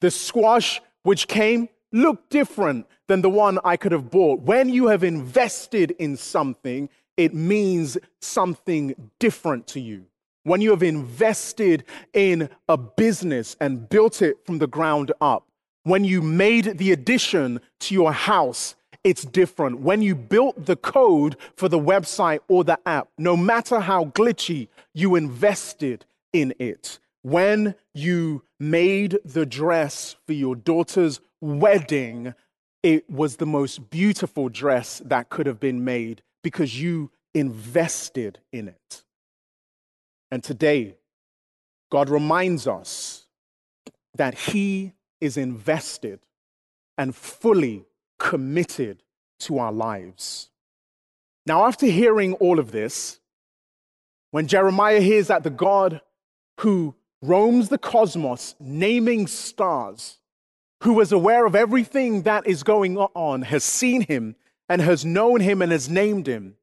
The 0.00 0.10
squash 0.10 0.80
which 1.02 1.28
came 1.28 1.68
looked 1.96 2.30
different 2.30 2.86
than 3.08 3.22
the 3.22 3.30
one 3.30 3.58
I 3.64 3.76
could 3.76 3.92
have 3.92 4.10
bought. 4.10 4.40
When 4.40 4.68
you 4.68 4.88
have 4.88 5.02
invested 5.02 5.92
in 5.92 6.16
something, 6.16 6.88
it 7.16 7.34
means 7.34 7.96
something 8.20 9.10
different 9.18 9.66
to 9.68 9.80
you. 9.80 10.06
When 10.44 10.60
you 10.60 10.70
have 10.70 10.82
invested 10.82 11.84
in 12.12 12.48
a 12.68 12.76
business 12.76 13.56
and 13.60 13.88
built 13.88 14.22
it 14.22 14.36
from 14.44 14.58
the 14.58 14.68
ground 14.68 15.10
up, 15.20 15.48
when 15.82 16.04
you 16.04 16.20
made 16.20 16.78
the 16.78 16.92
addition 16.92 17.60
to 17.80 17.94
your 17.94 18.12
house, 18.12 18.74
it's 19.02 19.24
different. 19.24 19.80
When 19.80 20.02
you 20.02 20.14
built 20.14 20.66
the 20.66 20.76
code 20.76 21.36
for 21.56 21.68
the 21.68 21.78
website 21.78 22.40
or 22.48 22.64
the 22.64 22.78
app, 22.86 23.08
no 23.18 23.36
matter 23.36 23.80
how 23.80 24.06
glitchy, 24.06 24.68
you 24.94 25.14
invested 25.14 26.04
in 26.32 26.54
it. 26.58 26.98
When 27.22 27.74
you 27.94 28.42
made 28.60 29.18
the 29.24 29.46
dress 29.46 30.16
for 30.26 30.32
your 30.32 30.54
daughter's 30.54 31.20
wedding, 31.40 32.34
it 32.82 33.08
was 33.10 33.36
the 33.36 33.46
most 33.46 33.90
beautiful 33.90 34.48
dress 34.48 35.00
that 35.04 35.28
could 35.28 35.46
have 35.46 35.60
been 35.60 35.84
made 35.84 36.22
because 36.42 36.80
you 36.80 37.10
invested 37.34 38.38
in 38.52 38.68
it. 38.68 39.04
And 40.30 40.42
today, 40.42 40.96
God 41.90 42.08
reminds 42.08 42.66
us 42.66 43.26
that 44.14 44.34
He 44.34 44.92
is 45.20 45.36
invested 45.36 46.20
and 46.98 47.14
fully 47.14 47.84
committed 48.18 49.02
to 49.40 49.58
our 49.58 49.72
lives. 49.72 50.50
Now, 51.46 51.66
after 51.66 51.86
hearing 51.86 52.34
all 52.34 52.58
of 52.58 52.72
this, 52.72 53.20
when 54.30 54.46
Jeremiah 54.46 55.00
hears 55.00 55.28
that 55.28 55.44
the 55.44 55.50
God 55.50 56.00
who 56.60 56.94
roams 57.22 57.68
the 57.68 57.78
cosmos, 57.78 58.54
naming 58.58 59.26
stars, 59.26 60.18
who 60.82 61.00
is 61.00 61.12
aware 61.12 61.46
of 61.46 61.54
everything 61.54 62.22
that 62.22 62.46
is 62.46 62.62
going 62.62 62.98
on, 62.98 63.42
has 63.42 63.64
seen 63.64 64.02
him 64.02 64.36
and 64.68 64.82
has 64.82 65.04
known 65.04 65.40
him 65.40 65.62
and 65.62 65.72
has 65.72 65.88
named 65.88 66.26
him. 66.26 66.56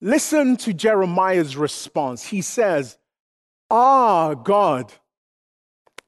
Listen 0.00 0.56
to 0.58 0.72
Jeremiah's 0.72 1.56
response. 1.56 2.24
He 2.24 2.42
says, 2.42 2.98
Ah, 3.70 4.34
God, 4.34 4.92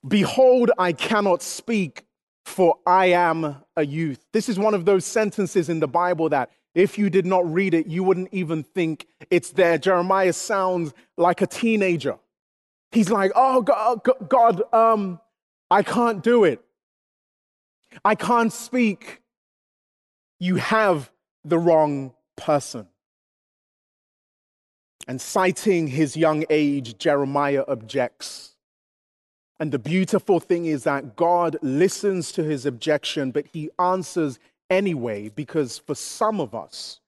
behold, 0.06 0.70
I 0.78 0.92
cannot 0.92 1.42
speak, 1.42 2.04
for 2.44 2.78
I 2.86 3.06
am 3.06 3.56
a 3.76 3.84
youth. 3.84 4.24
This 4.32 4.48
is 4.48 4.58
one 4.58 4.74
of 4.74 4.84
those 4.84 5.04
sentences 5.04 5.68
in 5.68 5.80
the 5.80 5.88
Bible 5.88 6.28
that 6.28 6.50
if 6.74 6.98
you 6.98 7.10
did 7.10 7.26
not 7.26 7.52
read 7.52 7.74
it, 7.74 7.86
you 7.86 8.04
wouldn't 8.04 8.28
even 8.32 8.62
think 8.62 9.06
it's 9.30 9.50
there. 9.50 9.76
Jeremiah 9.76 10.32
sounds 10.32 10.92
like 11.16 11.42
a 11.42 11.46
teenager. 11.46 12.16
He's 12.92 13.10
like, 13.10 13.32
Oh, 13.34 13.62
God, 13.62 14.00
God 14.28 14.62
um, 14.72 15.20
I 15.70 15.82
can't 15.82 16.22
do 16.22 16.44
it. 16.44 16.64
I 18.04 18.14
can't 18.14 18.52
speak 18.52 19.20
you 20.38 20.56
have 20.56 21.10
the 21.44 21.58
wrong 21.58 22.14
person. 22.36 22.88
And 25.06 25.20
citing 25.20 25.88
his 25.88 26.16
young 26.16 26.44
age, 26.50 26.98
Jeremiah 26.98 27.64
objects. 27.68 28.56
And 29.58 29.72
the 29.72 29.78
beautiful 29.78 30.40
thing 30.40 30.66
is 30.66 30.84
that 30.84 31.16
God 31.16 31.58
listens 31.62 32.32
to 32.32 32.42
his 32.42 32.64
objection, 32.64 33.30
but 33.30 33.46
he 33.52 33.70
answers 33.78 34.38
anyway, 34.70 35.28
because 35.28 35.78
for 35.78 35.94
some 35.94 36.40
of 36.40 36.54
us, 36.54 37.00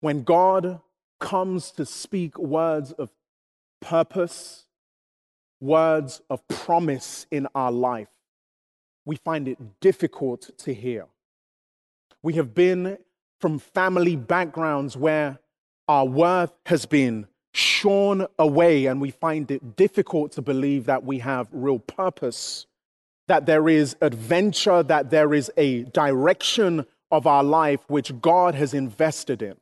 when 0.00 0.24
God 0.24 0.80
comes 1.20 1.70
to 1.72 1.86
speak 1.86 2.36
words 2.38 2.90
of 2.92 3.10
purpose, 3.80 4.64
words 5.60 6.20
of 6.28 6.46
promise 6.48 7.26
in 7.30 7.46
our 7.54 7.70
life, 7.70 8.08
we 9.04 9.16
find 9.16 9.48
it 9.48 9.58
difficult 9.80 10.50
to 10.58 10.72
hear. 10.74 11.06
We 12.22 12.34
have 12.34 12.54
been 12.54 12.98
from 13.40 13.58
family 13.58 14.16
backgrounds 14.16 14.96
where 14.96 15.38
our 15.88 16.04
worth 16.04 16.52
has 16.66 16.86
been 16.86 17.26
shorn 17.52 18.26
away, 18.38 18.86
and 18.86 19.00
we 19.00 19.10
find 19.10 19.50
it 19.50 19.76
difficult 19.76 20.32
to 20.32 20.42
believe 20.42 20.86
that 20.86 21.04
we 21.04 21.18
have 21.18 21.48
real 21.52 21.78
purpose, 21.78 22.66
that 23.28 23.46
there 23.46 23.68
is 23.68 23.96
adventure, 24.00 24.82
that 24.84 25.10
there 25.10 25.34
is 25.34 25.50
a 25.56 25.82
direction 25.82 26.86
of 27.10 27.26
our 27.26 27.44
life 27.44 27.80
which 27.88 28.20
God 28.20 28.54
has 28.54 28.72
invested 28.72 29.42
in. 29.42 29.56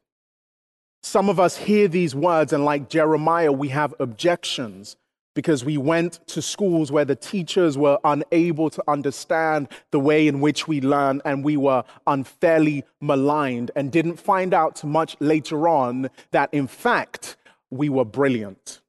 Some 1.03 1.29
of 1.29 1.41
us 1.41 1.57
hear 1.57 1.89
these 1.89 2.15
words, 2.15 2.53
and 2.53 2.65
like 2.65 2.91
Jeremiah, 2.91 3.51
we 3.51 3.69
have 3.71 3.95
objections 3.99 4.97
because 5.35 5.65
we 5.65 5.77
went 5.77 6.21
to 6.27 6.43
schools 6.43 6.91
where 6.91 7.05
the 7.05 7.17
teachers 7.17 7.79
were 7.79 7.99
unable 8.05 8.71
to 8.71 8.83
understand 8.89 9.69
the 9.91 10.01
way 10.01 10.27
in 10.27 10.41
which 10.41 10.67
we 10.67 10.81
learn, 10.81 11.23
and 11.25 11.45
we 11.45 11.57
were 11.57 11.85
unfairly 12.07 12.85
maligned, 13.01 13.71
and 13.77 13.93
didn't 13.93 14.17
find 14.19 14.53
out 14.53 14.83
much 14.85 15.17
later 15.21 15.69
on 15.69 16.11
that, 16.33 16.53
in 16.53 16.67
fact, 16.67 17.37
we 17.71 17.89
were 17.89 18.05
brilliant. 18.05 18.81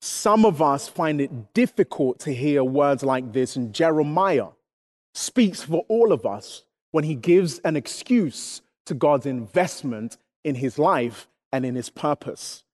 Some 0.00 0.44
of 0.44 0.60
us 0.60 0.88
find 0.88 1.20
it 1.20 1.54
difficult 1.54 2.18
to 2.20 2.34
hear 2.34 2.62
words 2.62 3.02
like 3.02 3.32
this, 3.32 3.56
and 3.56 3.72
Jeremiah 3.72 4.48
speaks 5.14 5.62
for 5.62 5.84
all 5.88 6.12
of 6.12 6.26
us 6.26 6.64
when 6.90 7.04
he 7.04 7.14
gives 7.14 7.60
an 7.60 7.76
excuse 7.76 8.60
to 8.86 8.94
God's 8.94 9.26
investment 9.26 10.16
in 10.42 10.56
his 10.56 10.78
life 10.78 11.28
and 11.52 11.64
in 11.64 11.74
his 11.74 11.88
purpose. 11.88 12.64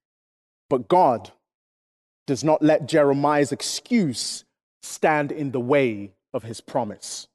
But 0.68 0.88
God 0.88 1.32
does 2.30 2.44
not 2.44 2.62
let 2.62 2.86
Jeremiah's 2.86 3.50
excuse 3.50 4.44
stand 4.84 5.32
in 5.32 5.50
the 5.50 5.58
way 5.58 6.12
of 6.32 6.44
his 6.44 6.60
promise. 6.60 7.26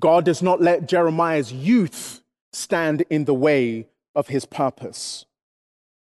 God 0.00 0.24
does 0.24 0.40
not 0.40 0.62
let 0.62 0.88
Jeremiah's 0.88 1.52
youth 1.52 2.22
stand 2.54 3.04
in 3.10 3.26
the 3.26 3.34
way 3.34 3.88
of 4.14 4.28
his 4.28 4.46
purpose. 4.46 5.26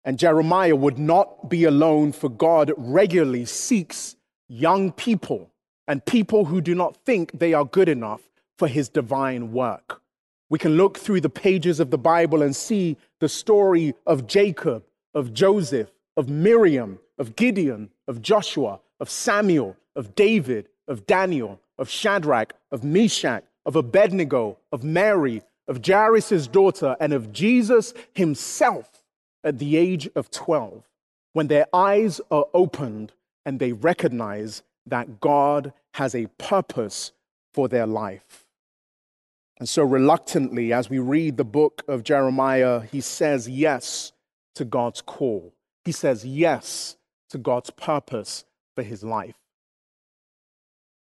And 0.05 0.19
Jeremiah 0.19 0.75
would 0.75 1.00
not 1.00 1.50
be 1.50 1.63
alone, 1.63 2.12
for 2.12 2.29
God 2.29 2.72
regularly 2.77 3.46
seeks 3.46 4.15
young 4.48 4.91
people 4.91 5.50
and 5.88 6.05
people 6.05 6.46
who 6.46 6.62
do 6.62 6.75
not 6.75 6.96
think 7.08 7.39
they 7.39 7.55
are 7.55 7.65
good 7.65 7.89
enough 7.89 8.22
for 8.60 8.67
his 8.67 8.88
divine 8.88 9.51
work. 9.51 10.00
We 10.48 10.60
can 10.60 10.77
look 10.77 11.00
through 11.00 11.22
the 11.22 11.29
pages 11.29 11.79
of 11.79 11.89
the 11.89 11.98
Bible 11.98 12.43
and 12.43 12.55
see 12.55 12.98
the 13.19 13.29
story 13.29 13.96
of 14.05 14.27
Jacob, 14.27 14.84
of 15.15 15.34
Joseph, 15.34 15.89
of 16.15 16.29
Miriam, 16.29 17.00
of 17.19 17.35
Gideon, 17.35 17.91
of 18.07 18.21
Joshua, 18.21 18.79
of 18.99 19.09
Samuel, 19.09 19.75
of 19.95 20.15
David, 20.15 20.69
of 20.88 21.05
Daniel, 21.05 21.59
of 21.77 21.89
Shadrach, 21.89 22.53
of 22.71 22.83
Meshach, 22.83 23.43
of 23.65 23.75
Abednego, 23.75 24.57
of 24.71 24.83
Mary, 24.83 25.43
of 25.67 25.85
Jairus' 25.85 26.47
daughter, 26.47 26.95
and 26.99 27.13
of 27.13 27.31
Jesus 27.31 27.93
himself 28.13 29.03
at 29.43 29.59
the 29.59 29.77
age 29.77 30.09
of 30.15 30.31
12, 30.31 30.83
when 31.33 31.47
their 31.47 31.67
eyes 31.73 32.19
are 32.31 32.45
opened 32.53 33.11
and 33.45 33.59
they 33.59 33.73
recognize 33.73 34.63
that 34.85 35.19
God 35.19 35.73
has 35.93 36.15
a 36.15 36.27
purpose 36.38 37.11
for 37.53 37.67
their 37.67 37.85
life. 37.85 38.45
And 39.59 39.67
so, 39.67 39.83
reluctantly, 39.83 40.71
as 40.71 40.89
we 40.89 40.99
read 40.99 41.35
the 41.35 41.43
book 41.43 41.83
of 41.88 42.03
Jeremiah, 42.03 42.81
he 42.81 43.01
says 43.01 43.49
yes 43.49 44.13
to 44.55 44.63
God's 44.63 45.01
call. 45.01 45.53
He 45.83 45.91
says 45.91 46.25
yes 46.25 46.95
to 47.29 47.38
God's 47.38 47.69
purpose 47.69 48.45
for 48.75 48.83
his 48.83 49.03
life. 49.03 49.36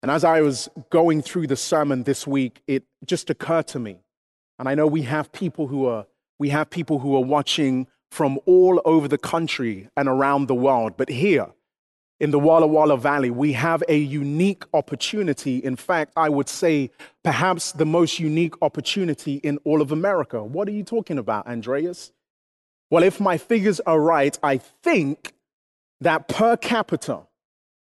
And 0.02 0.12
as 0.12 0.24
I 0.24 0.42
was 0.42 0.70
going 0.90 1.22
through 1.22 1.48
the 1.48 1.56
sermon 1.56 2.04
this 2.04 2.28
week, 2.28 2.62
it 2.68 2.84
just 3.06 3.30
occurred 3.30 3.68
to 3.68 3.80
me. 3.80 4.00
And 4.60 4.68
I 4.68 4.76
know 4.76 4.86
we 4.86 5.04
have 5.04 5.32
people 5.32 5.68
who 5.68 5.86
are 5.88 6.06
we 6.40 6.50
have 6.50 6.70
people 6.70 7.00
who 7.00 7.16
are 7.16 7.24
watching 7.24 7.88
from 8.12 8.40
all 8.46 8.82
over 8.86 9.08
the 9.08 9.18
country 9.18 9.88
and 9.96 10.10
around 10.10 10.48
the 10.48 10.56
world, 10.56 10.94
but 10.98 11.10
here 11.10 11.48
in 12.20 12.32
the 12.32 12.40
Walla 12.40 12.68
Walla 12.68 12.98
Valley, 12.98 13.32
we 13.32 13.54
have 13.54 13.84
a 13.88 13.98
unique 13.98 14.64
opportunity. 14.74 15.58
In 15.58 15.76
fact, 15.76 16.14
I 16.16 16.30
would 16.30 16.48
say 16.48 16.92
perhaps 17.24 17.72
the 17.72 17.86
most 17.86 18.20
unique 18.20 18.54
opportunity 18.62 19.36
in 19.36 19.58
all 19.64 19.82
of 19.82 19.92
America. 19.92 20.44
What 20.44 20.68
are 20.68 20.72
you 20.72 20.84
talking 20.84 21.18
about, 21.18 21.48
Andreas? 21.48 22.12
Well, 22.90 23.04
if 23.04 23.20
my 23.20 23.38
figures 23.38 23.80
are 23.82 24.00
right, 24.00 24.38
I 24.44 24.58
think 24.58 25.34
that 26.02 26.28
per 26.28 26.58
capita, 26.58 27.22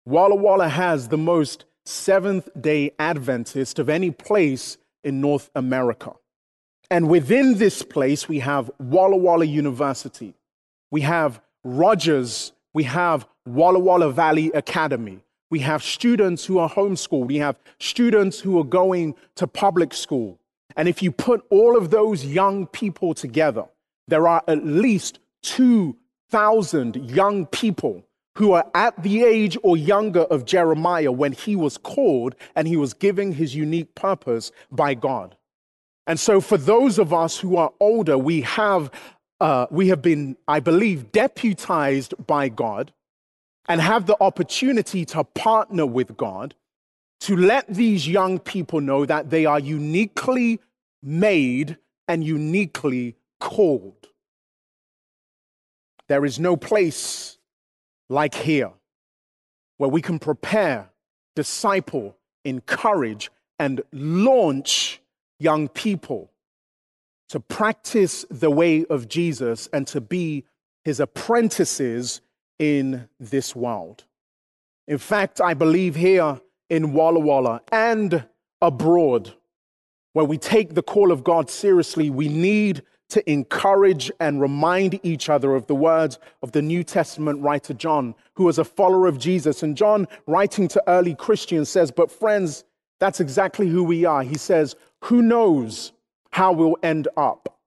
Walla 0.05 0.35
Walla 0.35 0.69
has 0.69 1.09
the 1.09 1.19
most 1.19 1.65
Seventh 1.85 2.49
day 2.61 2.93
Adventist 2.99 3.79
of 3.79 3.89
any 3.89 4.11
place 4.11 4.77
in 5.05 5.21
North 5.21 5.51
America. 5.55 6.13
And 6.91 7.09
within 7.09 7.59
this 7.59 7.83
place, 7.83 8.29
we 8.29 8.41
have 8.41 8.71
Walla 8.79 9.17
Walla 9.17 9.45
University, 9.45 10.35
we 10.91 11.03
have 11.03 11.41
Rogers 11.65 12.53
we 12.77 12.83
have 12.83 13.27
Walla 13.47 13.79
Walla 13.79 14.13
Valley 14.13 14.51
Academy. 14.53 15.21
We 15.51 15.61
have 15.61 15.83
students 15.83 16.45
who 16.45 16.59
are 16.59 16.69
homeschooled. 16.69 17.27
We 17.27 17.39
have 17.39 17.59
students 17.81 18.39
who 18.39 18.59
are 18.59 18.65
going 18.65 19.15
to 19.37 19.47
public 19.47 19.95
school. 19.95 20.39
And 20.77 20.87
if 20.87 21.03
you 21.03 21.11
put 21.11 21.43
all 21.49 21.79
of 21.79 21.89
those 21.89 22.27
young 22.27 22.67
people 22.67 23.15
together, 23.15 23.65
there 24.09 24.29
are 24.29 24.43
at 24.47 24.67
least 24.67 25.21
2,000 26.31 27.11
young 27.11 27.47
people 27.47 28.05
who 28.37 28.53
are 28.53 28.71
at 28.75 29.03
the 29.03 29.25
age 29.25 29.57
or 29.63 29.77
younger 29.77 30.23
of 30.23 30.45
Jeremiah 30.45 31.11
when 31.11 31.33
he 31.33 31.57
was 31.57 31.79
called 31.79 32.35
and 32.55 32.69
he 32.69 32.77
was 32.77 32.93
giving 32.93 33.33
his 33.33 33.55
unique 33.55 33.95
purpose 33.95 34.53
by 34.71 34.95
God. 34.95 35.37
And 36.07 36.21
so, 36.21 36.41
for 36.41 36.57
those 36.57 36.99
of 36.99 37.13
us 37.13 37.39
who 37.39 37.57
are 37.57 37.73
older, 37.81 38.17
we 38.19 38.43
have 38.43 38.91
uh, 39.41 39.67
we 39.71 39.89
have 39.89 40.01
been, 40.01 40.37
I 40.49 40.61
believe, 40.61 41.13
deputized 41.13 42.15
by 42.27 42.49
God 42.49 42.93
and 43.69 43.81
have 43.81 44.07
the 44.07 44.17
opportunity 44.21 45.05
to 45.07 45.25
partner 45.25 45.85
with 45.85 46.17
God 46.17 46.55
to 47.21 47.37
let 47.37 47.67
these 47.69 48.09
young 48.09 48.39
people 48.39 48.81
know 48.81 49.05
that 49.05 49.31
they 49.31 49.47
are 49.47 49.59
uniquely 49.59 50.61
made 51.03 51.77
and 52.09 52.25
uniquely 52.25 53.17
called. 53.41 54.09
There 56.09 56.25
is 56.25 56.39
no 56.39 56.57
place 56.57 57.39
like 58.09 58.35
here 58.35 58.73
where 59.79 59.91
we 59.91 60.01
can 60.01 60.19
prepare, 60.19 60.91
disciple, 61.35 62.17
encourage, 62.45 63.31
and 63.59 63.83
launch 63.93 65.01
young 65.39 65.69
people 65.69 66.31
to 67.29 67.41
practice 67.41 68.25
the 68.31 68.51
way 68.51 68.85
of 68.87 69.09
Jesus 69.09 69.69
and 69.73 69.87
to 69.89 70.01
be 70.01 70.45
his 70.85 71.01
apprentices 71.01 72.21
in 72.59 73.09
this 73.19 73.57
world. 73.57 74.05
In 74.87 74.99
fact, 74.99 75.41
I 75.41 75.55
believe 75.55 75.97
here 75.97 76.41
in 76.71 76.93
Walla 76.93 77.19
Walla 77.19 77.61
and 77.73 78.27
abroad, 78.63 79.35
where 80.13 80.25
we 80.25 80.39
take 80.39 80.75
the 80.75 80.83
call 80.83 81.11
of 81.11 81.25
God 81.25 81.51
seriously, 81.51 82.09
we 82.09 82.29
need 82.29 82.83
to 83.09 83.31
encourage 83.31 84.11
and 84.21 84.41
remind 84.41 84.99
each 85.03 85.29
other 85.29 85.55
of 85.55 85.67
the 85.67 85.75
words 85.75 86.19
of 86.43 86.53
the 86.53 86.63
New 86.63 86.83
Testament 86.83 87.41
writer 87.41 87.75
John, 87.75 88.15
who 88.35 88.45
was 88.45 88.59
a 88.59 88.65
follower 88.65 89.07
of 89.07 89.19
Jesus. 89.19 89.63
And 89.63 89.77
John, 89.77 90.09
writing 90.27 90.69
to 90.69 90.83
early 90.89 91.15
Christians, 91.15 91.69
says, 91.69 91.91
But 91.91 92.11
friends, 92.11 92.65
that's 92.99 93.21
exactly 93.21 93.69
who 93.69 93.85
we 93.85 94.05
are. 94.05 94.23
He 94.23 94.39
says, 94.39 94.75
Who 95.05 95.23
knows 95.23 95.93
how 96.31 96.53
we'll 96.53 96.77
end 96.83 97.09
up. 97.17 97.59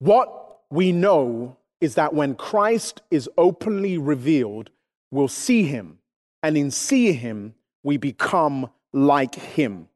What 0.00 0.60
we 0.70 0.92
know 0.92 1.56
is 1.80 1.94
that 1.94 2.14
when 2.14 2.34
Christ 2.34 3.02
is 3.10 3.28
openly 3.38 3.98
revealed, 3.98 4.70
we'll 5.10 5.28
see 5.28 5.64
him, 5.64 5.98
and 6.42 6.56
in 6.56 6.70
seeing 6.70 7.14
him, 7.14 7.54
we 7.82 7.96
become 7.96 8.70
like 8.92 9.34
him. 9.34 9.88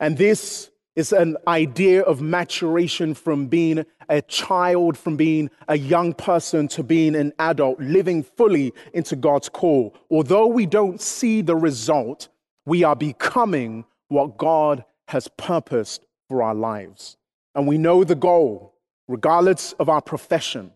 And 0.00 0.16
this 0.16 0.70
is 0.98 1.12
an 1.12 1.36
idea 1.46 2.02
of 2.02 2.20
maturation 2.20 3.14
from 3.14 3.46
being 3.46 3.86
a 4.08 4.20
child, 4.22 4.98
from 4.98 5.16
being 5.16 5.48
a 5.68 5.78
young 5.78 6.12
person 6.12 6.66
to 6.66 6.82
being 6.82 7.14
an 7.14 7.32
adult, 7.38 7.78
living 7.78 8.20
fully 8.24 8.72
into 8.92 9.14
God's 9.14 9.48
call. 9.48 9.94
Although 10.10 10.48
we 10.48 10.66
don't 10.66 11.00
see 11.00 11.40
the 11.40 11.54
result, 11.54 12.28
we 12.66 12.82
are 12.82 12.96
becoming 12.96 13.84
what 14.08 14.38
God 14.38 14.84
has 15.06 15.28
purposed 15.36 16.04
for 16.28 16.42
our 16.42 16.54
lives. 16.54 17.16
And 17.54 17.68
we 17.68 17.78
know 17.78 18.02
the 18.02 18.16
goal, 18.16 18.74
regardless 19.06 19.74
of 19.74 19.88
our 19.88 20.02
profession, 20.02 20.72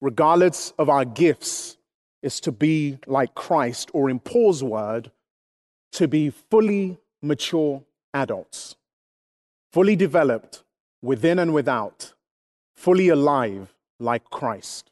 regardless 0.00 0.72
of 0.78 0.88
our 0.88 1.04
gifts, 1.04 1.76
is 2.22 2.40
to 2.40 2.50
be 2.50 2.98
like 3.06 3.34
Christ, 3.34 3.90
or 3.92 4.08
in 4.08 4.20
Paul's 4.20 4.64
word, 4.64 5.12
to 5.92 6.08
be 6.08 6.30
fully 6.30 6.96
mature 7.20 7.82
adults, 8.14 8.74
fully 9.76 9.94
developed 9.94 10.64
within 11.02 11.38
and 11.38 11.52
without, 11.52 12.14
fully 12.74 13.10
alive 13.10 13.74
like 14.00 14.24
Christ. 14.30 14.90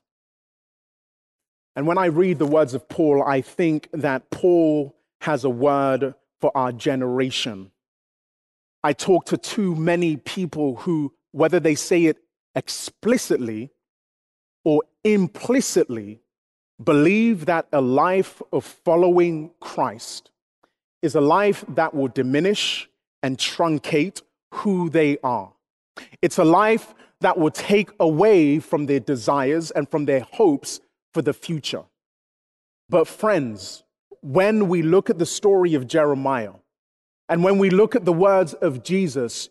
And 1.75 1.87
when 1.87 1.97
I 1.97 2.05
read 2.05 2.39
the 2.39 2.45
words 2.45 2.75
of 2.75 2.87
Paul, 2.87 3.23
I 3.23 3.41
think 3.41 3.89
that 3.95 4.29
Paul 4.29 4.95
has 5.23 5.43
a 5.45 5.49
word 5.49 6.15
for 6.39 6.55
our 6.55 6.71
generation 6.71 7.71
I 8.85 8.93
talk 8.93 9.25
to 9.27 9.39
too 9.39 9.75
many 9.75 10.19
people 10.19 10.77
who, 10.77 11.15
whether 11.33 11.59
they 11.59 11.75
say 11.75 12.05
it 12.05 12.19
explicitly 12.55 13.71
or 14.63 14.83
implicitly, 15.03 16.21
believe 16.83 17.47
that 17.47 17.67
a 17.73 17.81
life 17.81 18.43
of 18.53 18.63
following 18.63 19.53
Christ 19.59 20.31
is 21.01 21.15
a 21.15 21.23
life 21.23 21.65
that 21.71 21.95
will 21.95 22.09
diminish 22.09 22.91
and 23.23 23.39
truncate 23.39 24.21
who 24.55 24.89
they 24.89 25.19
are. 25.23 25.53
It's 26.23 26.39
a 26.39 26.45
life 26.45 26.95
that 27.21 27.39
will 27.39 27.51
take 27.51 27.91
away 28.01 28.59
from 28.59 28.87
their 28.87 29.01
desires 29.01 29.71
and 29.71 29.89
from 29.89 30.05
their 30.05 30.21
hopes 30.21 30.81
for 31.13 31.23
the 31.23 31.33
future. 31.33 31.85
But, 32.89 33.09
friends, 33.09 33.83
when 34.21 34.69
we 34.69 34.83
look 34.83 35.11
at 35.11 35.19
the 35.19 35.27
story 35.27 35.75
of 35.75 35.87
Jeremiah 35.87 36.53
and 37.29 37.43
when 37.43 37.59
we 37.59 37.71
look 37.71 37.97
at 37.97 38.05
the 38.05 38.13
words 38.13 38.55
of 38.55 38.83
Jesus, 38.83 39.49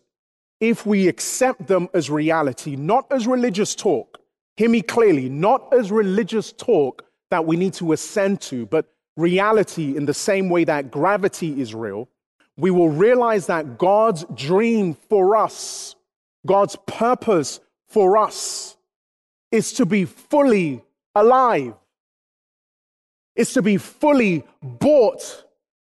if 0.60 0.86
we 0.86 1.08
accept 1.08 1.66
them 1.66 1.88
as 1.92 2.10
reality, 2.10 2.76
not 2.76 3.06
as 3.10 3.26
religious 3.26 3.74
talk, 3.74 4.18
hear 4.56 4.70
me 4.70 4.80
clearly, 4.80 5.28
not 5.28 5.72
as 5.72 5.90
religious 5.90 6.52
talk 6.52 7.04
that 7.30 7.44
we 7.44 7.56
need 7.56 7.74
to 7.74 7.92
ascend 7.92 8.40
to, 8.40 8.66
but 8.66 8.86
reality 9.16 9.96
in 9.96 10.06
the 10.06 10.14
same 10.14 10.48
way 10.48 10.64
that 10.64 10.90
gravity 10.90 11.60
is 11.60 11.74
real, 11.74 12.08
we 12.56 12.70
will 12.70 12.88
realize 12.88 13.46
that 13.46 13.78
God's 13.78 14.24
dream 14.34 14.94
for 14.94 15.36
us, 15.36 15.96
God's 16.46 16.76
purpose 16.86 17.60
for 17.88 18.16
us, 18.16 18.76
is 19.50 19.72
to 19.74 19.86
be 19.86 20.04
fully 20.04 20.82
alive, 21.14 21.74
is 23.36 23.52
to 23.52 23.62
be 23.62 23.76
fully 23.76 24.44
bought 24.62 25.44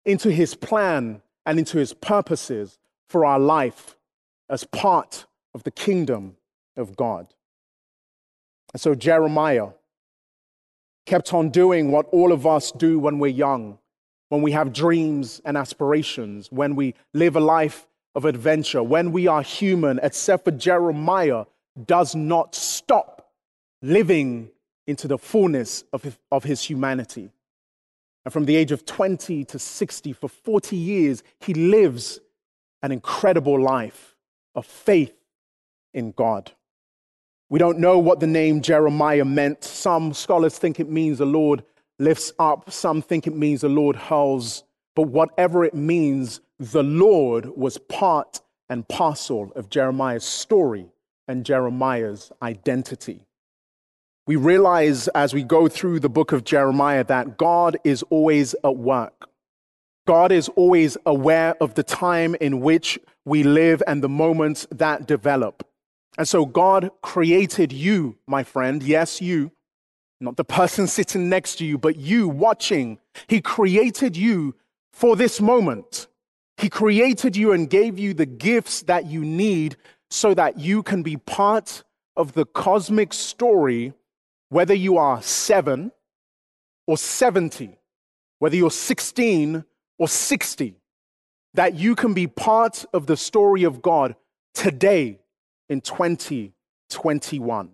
into 0.05 0.31
his 0.31 0.55
plan 0.55 1.21
and 1.45 1.59
into 1.59 1.77
his 1.77 1.93
purposes 1.93 2.77
for 3.07 3.25
our 3.25 3.39
life 3.39 3.95
as 4.49 4.63
part 4.65 5.25
of 5.53 5.63
the 5.63 5.71
kingdom 5.71 6.35
of 6.77 6.95
God. 6.95 7.33
And 8.73 8.81
so 8.81 8.95
Jeremiah 8.95 9.69
kept 11.05 11.33
on 11.33 11.49
doing 11.49 11.91
what 11.91 12.05
all 12.11 12.31
of 12.31 12.45
us 12.45 12.71
do 12.71 12.99
when 12.99 13.17
we're 13.17 13.27
young, 13.27 13.78
when 14.29 14.41
we 14.41 14.51
have 14.51 14.71
dreams 14.71 15.41
and 15.43 15.57
aspirations, 15.57 16.51
when 16.51 16.75
we 16.75 16.95
live 17.13 17.35
a 17.35 17.39
life 17.39 17.87
of 18.15 18.25
adventure, 18.25 18.81
when 18.81 19.11
we 19.11 19.27
are 19.27 19.41
human, 19.41 19.99
except 20.01 20.45
for 20.45 20.51
Jeremiah, 20.51 21.45
does 21.85 22.15
not 22.15 22.55
stop 22.55 23.31
living 23.81 24.49
into 24.87 25.07
the 25.07 25.17
fullness 25.17 25.83
of 25.93 26.03
his, 26.03 26.17
of 26.31 26.43
his 26.43 26.63
humanity. 26.63 27.31
And 28.25 28.33
from 28.33 28.45
the 28.45 28.55
age 28.55 28.71
of 28.71 28.85
20 28.85 29.45
to 29.45 29.59
60, 29.59 30.13
for 30.13 30.27
40 30.27 30.75
years, 30.75 31.23
he 31.39 31.53
lives 31.53 32.19
an 32.81 32.91
incredible 32.91 33.59
life 33.59 34.15
of 34.55 34.65
faith 34.65 35.13
in 35.93 36.11
God. 36.11 36.51
We 37.49 37.57
don't 37.57 37.79
know 37.79 37.97
what 37.97 38.19
the 38.19 38.27
name 38.27 38.61
Jeremiah 38.61 39.25
meant. 39.25 39.63
Some 39.63 40.13
scholars 40.13 40.57
think 40.57 40.79
it 40.79 40.89
means 40.89 41.17
the 41.17 41.25
Lord 41.25 41.63
lifts 41.99 42.31
up, 42.39 42.71
some 42.71 43.01
think 43.01 43.27
it 43.27 43.35
means 43.35 43.61
the 43.61 43.69
Lord 43.69 43.95
hurls. 43.95 44.63
But 44.95 45.03
whatever 45.03 45.63
it 45.63 45.75
means, 45.75 46.41
the 46.57 46.83
Lord 46.83 47.45
was 47.55 47.77
part 47.77 48.41
and 48.69 48.87
parcel 48.87 49.51
of 49.55 49.69
Jeremiah's 49.69 50.23
story 50.23 50.87
and 51.27 51.45
Jeremiah's 51.45 52.31
identity. 52.41 53.25
We 54.27 54.35
realize 54.35 55.07
as 55.09 55.33
we 55.33 55.43
go 55.43 55.67
through 55.67 56.01
the 56.01 56.09
book 56.09 56.31
of 56.31 56.43
Jeremiah 56.43 57.03
that 57.05 57.37
God 57.37 57.77
is 57.83 58.03
always 58.09 58.55
at 58.63 58.75
work. 58.75 59.29
God 60.05 60.31
is 60.31 60.49
always 60.49 60.97
aware 61.05 61.55
of 61.61 61.75
the 61.75 61.83
time 61.83 62.35
in 62.41 62.59
which 62.61 62.99
we 63.25 63.43
live 63.43 63.81
and 63.87 64.03
the 64.03 64.09
moments 64.09 64.67
that 64.71 65.07
develop. 65.07 65.65
And 66.17 66.27
so 66.27 66.45
God 66.45 66.91
created 67.01 67.71
you, 67.71 68.17
my 68.27 68.43
friend. 68.43 68.83
Yes, 68.83 69.21
you. 69.21 69.51
Not 70.19 70.37
the 70.37 70.43
person 70.43 70.87
sitting 70.99 71.29
next 71.29 71.55
to 71.57 71.65
you, 71.65 71.77
but 71.77 71.95
you 71.97 72.27
watching. 72.27 72.99
He 73.27 73.41
created 73.41 74.17
you 74.17 74.55
for 74.91 75.15
this 75.15 75.39
moment. 75.39 76.07
He 76.57 76.69
created 76.69 77.37
you 77.37 77.53
and 77.53 77.69
gave 77.69 77.97
you 77.97 78.13
the 78.13 78.25
gifts 78.25 78.81
that 78.83 79.05
you 79.05 79.23
need 79.23 79.77
so 80.09 80.33
that 80.33 80.59
you 80.59 80.83
can 80.83 81.03
be 81.03 81.15
part 81.15 81.83
of 82.17 82.33
the 82.33 82.45
cosmic 82.45 83.13
story, 83.13 83.93
whether 84.49 84.73
you 84.73 84.97
are 84.97 85.21
seven 85.21 85.91
or 86.85 86.97
70, 86.97 87.77
whether 88.39 88.55
you're 88.57 88.71
16 88.71 89.63
or 89.97 90.07
60, 90.07 90.75
that 91.53 91.75
you 91.75 91.95
can 91.95 92.13
be 92.13 92.27
part 92.27 92.83
of 92.93 93.05
the 93.05 93.15
story 93.15 93.63
of 93.63 93.81
God 93.81 94.15
today 94.53 95.19
in 95.69 95.79
2021. 95.79 97.69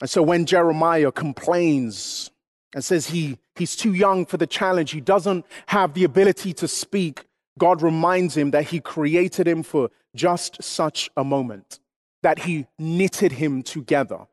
And 0.00 0.08
so 0.08 0.22
when 0.22 0.46
Jeremiah 0.46 1.12
complains 1.12 2.30
and 2.74 2.84
says 2.84 3.08
he, 3.08 3.38
he's 3.56 3.76
too 3.76 3.92
young 3.92 4.24
for 4.24 4.36
the 4.36 4.46
challenge, 4.46 4.92
he 4.92 5.00
doesn't 5.00 5.44
have 5.66 5.94
the 5.94 6.04
ability 6.04 6.52
to 6.54 6.68
speak, 6.68 7.26
God 7.58 7.82
reminds 7.82 8.36
him 8.36 8.52
that 8.52 8.68
he 8.68 8.80
created 8.80 9.46
him 9.46 9.62
for 9.62 9.90
just 10.14 10.62
such 10.62 11.10
a 11.16 11.24
moment, 11.24 11.80
that 12.22 12.40
he 12.40 12.66
knitted 12.78 13.32
him 13.32 13.62
together, 13.62 14.26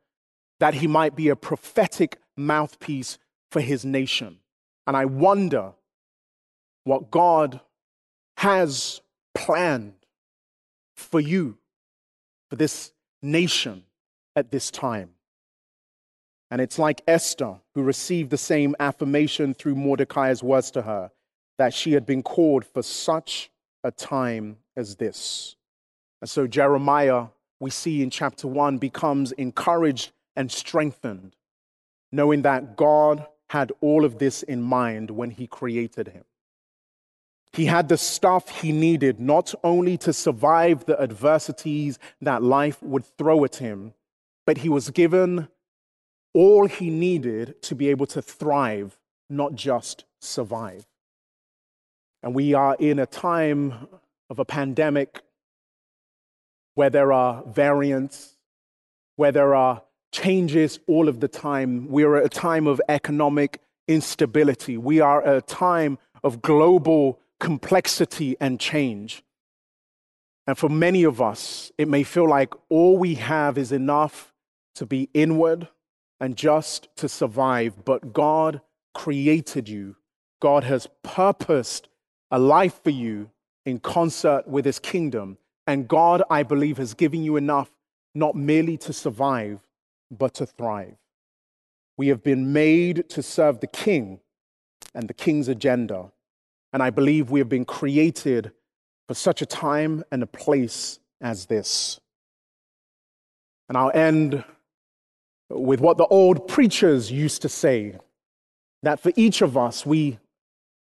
that 0.60 0.74
he 0.74 0.86
might 0.86 1.14
be 1.14 1.28
a 1.28 1.36
prophetic 1.36 2.18
mouthpiece 2.36 3.18
for 3.50 3.60
his 3.60 3.84
nation. 3.84 4.38
And 4.86 4.96
I 4.96 5.04
wonder 5.04 5.72
what 6.84 7.10
God 7.10 7.60
has 8.38 9.02
planned 9.34 9.94
for 10.96 11.20
you 11.20 11.58
for 12.48 12.56
this 12.56 12.92
nation 13.22 13.84
at 14.34 14.50
this 14.50 14.70
time. 14.70 15.10
And 16.50 16.60
it's 16.60 16.78
like 16.78 17.02
Esther, 17.06 17.56
who 17.74 17.82
received 17.82 18.30
the 18.30 18.38
same 18.38 18.74
affirmation 18.80 19.54
through 19.54 19.74
Mordecai's 19.74 20.42
words 20.42 20.70
to 20.72 20.82
her, 20.82 21.10
that 21.58 21.74
she 21.74 21.92
had 21.92 22.06
been 22.06 22.22
called 22.22 22.64
for 22.64 22.82
such 22.82 23.50
a 23.84 23.90
time 23.90 24.58
as 24.76 24.96
this. 24.96 25.56
And 26.20 26.30
so 26.30 26.46
Jeremiah, 26.46 27.26
we 27.60 27.70
see 27.70 28.02
in 28.02 28.10
chapter 28.10 28.48
one, 28.48 28.78
becomes 28.78 29.32
encouraged 29.32 30.12
and 30.36 30.50
strengthened, 30.50 31.36
knowing 32.12 32.42
that 32.42 32.76
God 32.76 33.26
had 33.50 33.72
all 33.80 34.04
of 34.04 34.18
this 34.18 34.42
in 34.42 34.62
mind 34.62 35.10
when 35.10 35.30
he 35.30 35.46
created 35.46 36.08
him. 36.08 36.24
He 37.52 37.66
had 37.66 37.88
the 37.88 37.96
stuff 37.96 38.48
he 38.60 38.72
needed 38.72 39.18
not 39.18 39.54
only 39.64 39.96
to 39.98 40.12
survive 40.12 40.84
the 40.84 41.00
adversities 41.00 41.98
that 42.20 42.42
life 42.42 42.82
would 42.82 43.04
throw 43.16 43.44
at 43.44 43.56
him, 43.56 43.94
but 44.46 44.58
he 44.58 44.68
was 44.68 44.90
given 44.90 45.48
all 46.38 46.68
he 46.68 46.88
needed 46.88 47.60
to 47.60 47.74
be 47.74 47.88
able 47.88 48.06
to 48.06 48.22
thrive, 48.22 48.96
not 49.28 49.56
just 49.56 50.04
survive. 50.20 50.86
And 52.22 52.32
we 52.32 52.54
are 52.54 52.76
in 52.78 53.00
a 53.00 53.06
time 53.06 53.88
of 54.30 54.38
a 54.38 54.44
pandemic 54.44 55.20
where 56.76 56.90
there 56.90 57.12
are 57.12 57.42
variants, 57.42 58.36
where 59.16 59.32
there 59.32 59.56
are 59.56 59.82
changes 60.12 60.78
all 60.86 61.08
of 61.08 61.18
the 61.18 61.26
time. 61.26 61.88
We 61.88 62.04
are 62.04 62.18
at 62.18 62.26
a 62.26 62.28
time 62.28 62.68
of 62.68 62.80
economic 62.88 63.60
instability. 63.88 64.78
We 64.78 65.00
are 65.00 65.20
at 65.20 65.36
a 65.36 65.42
time 65.42 65.98
of 66.22 66.40
global 66.40 67.18
complexity 67.40 68.36
and 68.38 68.60
change. 68.60 69.24
And 70.46 70.56
for 70.56 70.68
many 70.68 71.02
of 71.02 71.20
us, 71.20 71.72
it 71.76 71.88
may 71.88 72.04
feel 72.04 72.28
like 72.28 72.54
all 72.68 72.96
we 72.96 73.16
have 73.16 73.58
is 73.58 73.72
enough 73.72 74.32
to 74.76 74.86
be 74.86 75.10
inward 75.12 75.66
and 76.20 76.36
just 76.36 76.88
to 76.96 77.08
survive. 77.08 77.84
But 77.84 78.12
God 78.12 78.60
created 78.94 79.68
you, 79.68 79.96
God 80.40 80.64
has 80.64 80.88
purposed 81.02 81.88
a 82.30 82.38
life 82.38 82.80
for 82.82 82.90
you 82.90 83.30
in 83.64 83.78
concert 83.78 84.46
with 84.46 84.64
His 84.64 84.78
kingdom. 84.78 85.38
And 85.66 85.86
God, 85.86 86.22
I 86.30 86.42
believe, 86.42 86.78
has 86.78 86.94
given 86.94 87.22
you 87.22 87.36
enough 87.36 87.70
not 88.14 88.34
merely 88.34 88.76
to 88.78 88.92
survive, 88.92 89.60
but 90.10 90.34
to 90.34 90.46
thrive. 90.46 90.96
We 91.96 92.08
have 92.08 92.22
been 92.22 92.52
made 92.52 93.08
to 93.10 93.22
serve 93.22 93.60
the 93.60 93.66
King 93.66 94.20
and 94.94 95.08
the 95.08 95.14
King's 95.14 95.48
agenda. 95.48 96.10
And 96.72 96.82
I 96.82 96.90
believe 96.90 97.30
we 97.30 97.40
have 97.40 97.48
been 97.48 97.64
created 97.64 98.52
for 99.06 99.14
such 99.14 99.42
a 99.42 99.46
time 99.46 100.04
and 100.10 100.22
a 100.22 100.26
place 100.26 100.98
as 101.20 101.46
this. 101.46 102.00
And 103.68 103.76
I'll 103.76 103.92
end 103.92 104.44
with 105.50 105.80
what 105.80 105.96
the 105.96 106.06
old 106.06 106.48
preachers 106.48 107.10
used 107.10 107.42
to 107.42 107.48
say 107.48 107.96
that 108.82 109.00
for 109.00 109.12
each 109.16 109.42
of 109.42 109.56
us, 109.56 109.84
we 109.84 110.18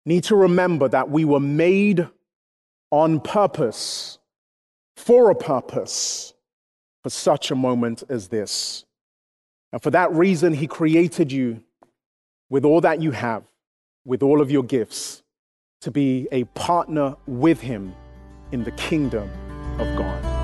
need 0.04 0.24
to 0.24 0.36
remember 0.36 0.88
that 0.88 1.10
we 1.10 1.24
were 1.24 1.40
made 1.40 2.08
on 2.90 3.20
purpose, 3.20 4.18
for 4.96 5.30
a 5.30 5.34
purpose, 5.34 6.34
for 7.02 7.10
such 7.10 7.50
a 7.50 7.54
moment 7.54 8.02
as 8.08 8.28
this. 8.28 8.84
And 9.72 9.82
for 9.82 9.90
that 9.90 10.12
reason, 10.12 10.54
He 10.54 10.66
created 10.66 11.32
you 11.32 11.62
with 12.48 12.64
all 12.64 12.80
that 12.82 13.02
you 13.02 13.10
have, 13.10 13.44
with 14.04 14.22
all 14.22 14.40
of 14.40 14.50
your 14.50 14.62
gifts 14.62 15.22
to 15.80 15.90
be 15.90 16.28
a 16.32 16.44
partner 16.44 17.16
with 17.26 17.60
Him 17.60 17.94
in 18.52 18.64
the 18.64 18.72
kingdom 18.72 19.28
of 19.78 19.96
God. 19.96 20.35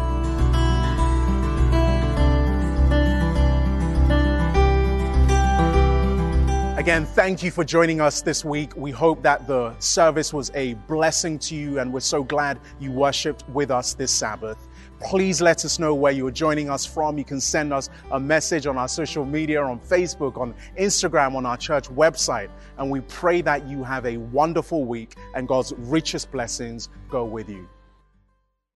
Again, 6.83 7.07
thank 7.07 7.45
you 7.45 7.53
for 7.53 7.63
joining 7.63 8.01
us 8.01 8.23
this 8.23 8.45
week. 8.45 8.77
We 8.77 8.91
hope 8.91 9.23
that 9.23 9.47
the 9.47 9.73
service 9.79 10.35
was 10.35 10.51
a 10.57 10.75
blessing 10.89 11.39
to 11.39 11.55
you, 11.55 11.79
and 11.79 11.93
we're 11.93 12.01
so 12.01 12.25
glad 12.25 12.59
you 12.81 12.91
worshiped 12.91 13.49
with 13.51 13.71
us 13.71 13.95
this 13.95 14.11
Sabbath. 14.11 14.59
Please 14.99 15.41
let 15.41 15.65
us 15.65 15.79
know 15.79 15.95
where 15.95 16.11
you're 16.11 16.33
joining 16.33 16.69
us 16.69 16.85
from. 16.85 17.19
You 17.19 17.25
can 17.25 17.41
send 17.41 17.73
us 17.73 17.89
a 18.11 18.19
message 18.19 18.67
on 18.67 18.79
our 18.79 18.89
social 18.89 19.25
media, 19.25 19.63
on 19.63 19.79
Facebook, 19.79 20.37
on 20.37 20.57
Instagram, 20.77 21.37
on 21.37 21.47
our 21.47 21.57
church 21.57 21.89
website. 21.89 22.51
And 22.79 22.91
we 22.91 22.99
pray 23.03 23.43
that 23.43 23.65
you 23.69 23.85
have 23.85 24.05
a 24.05 24.17
wonderful 24.17 24.85
week 24.85 25.15
and 25.37 25.47
God's 25.47 25.73
richest 25.79 26.33
blessings 26.33 26.89
go 27.09 27.25
with 27.25 27.49
you. 27.49 27.69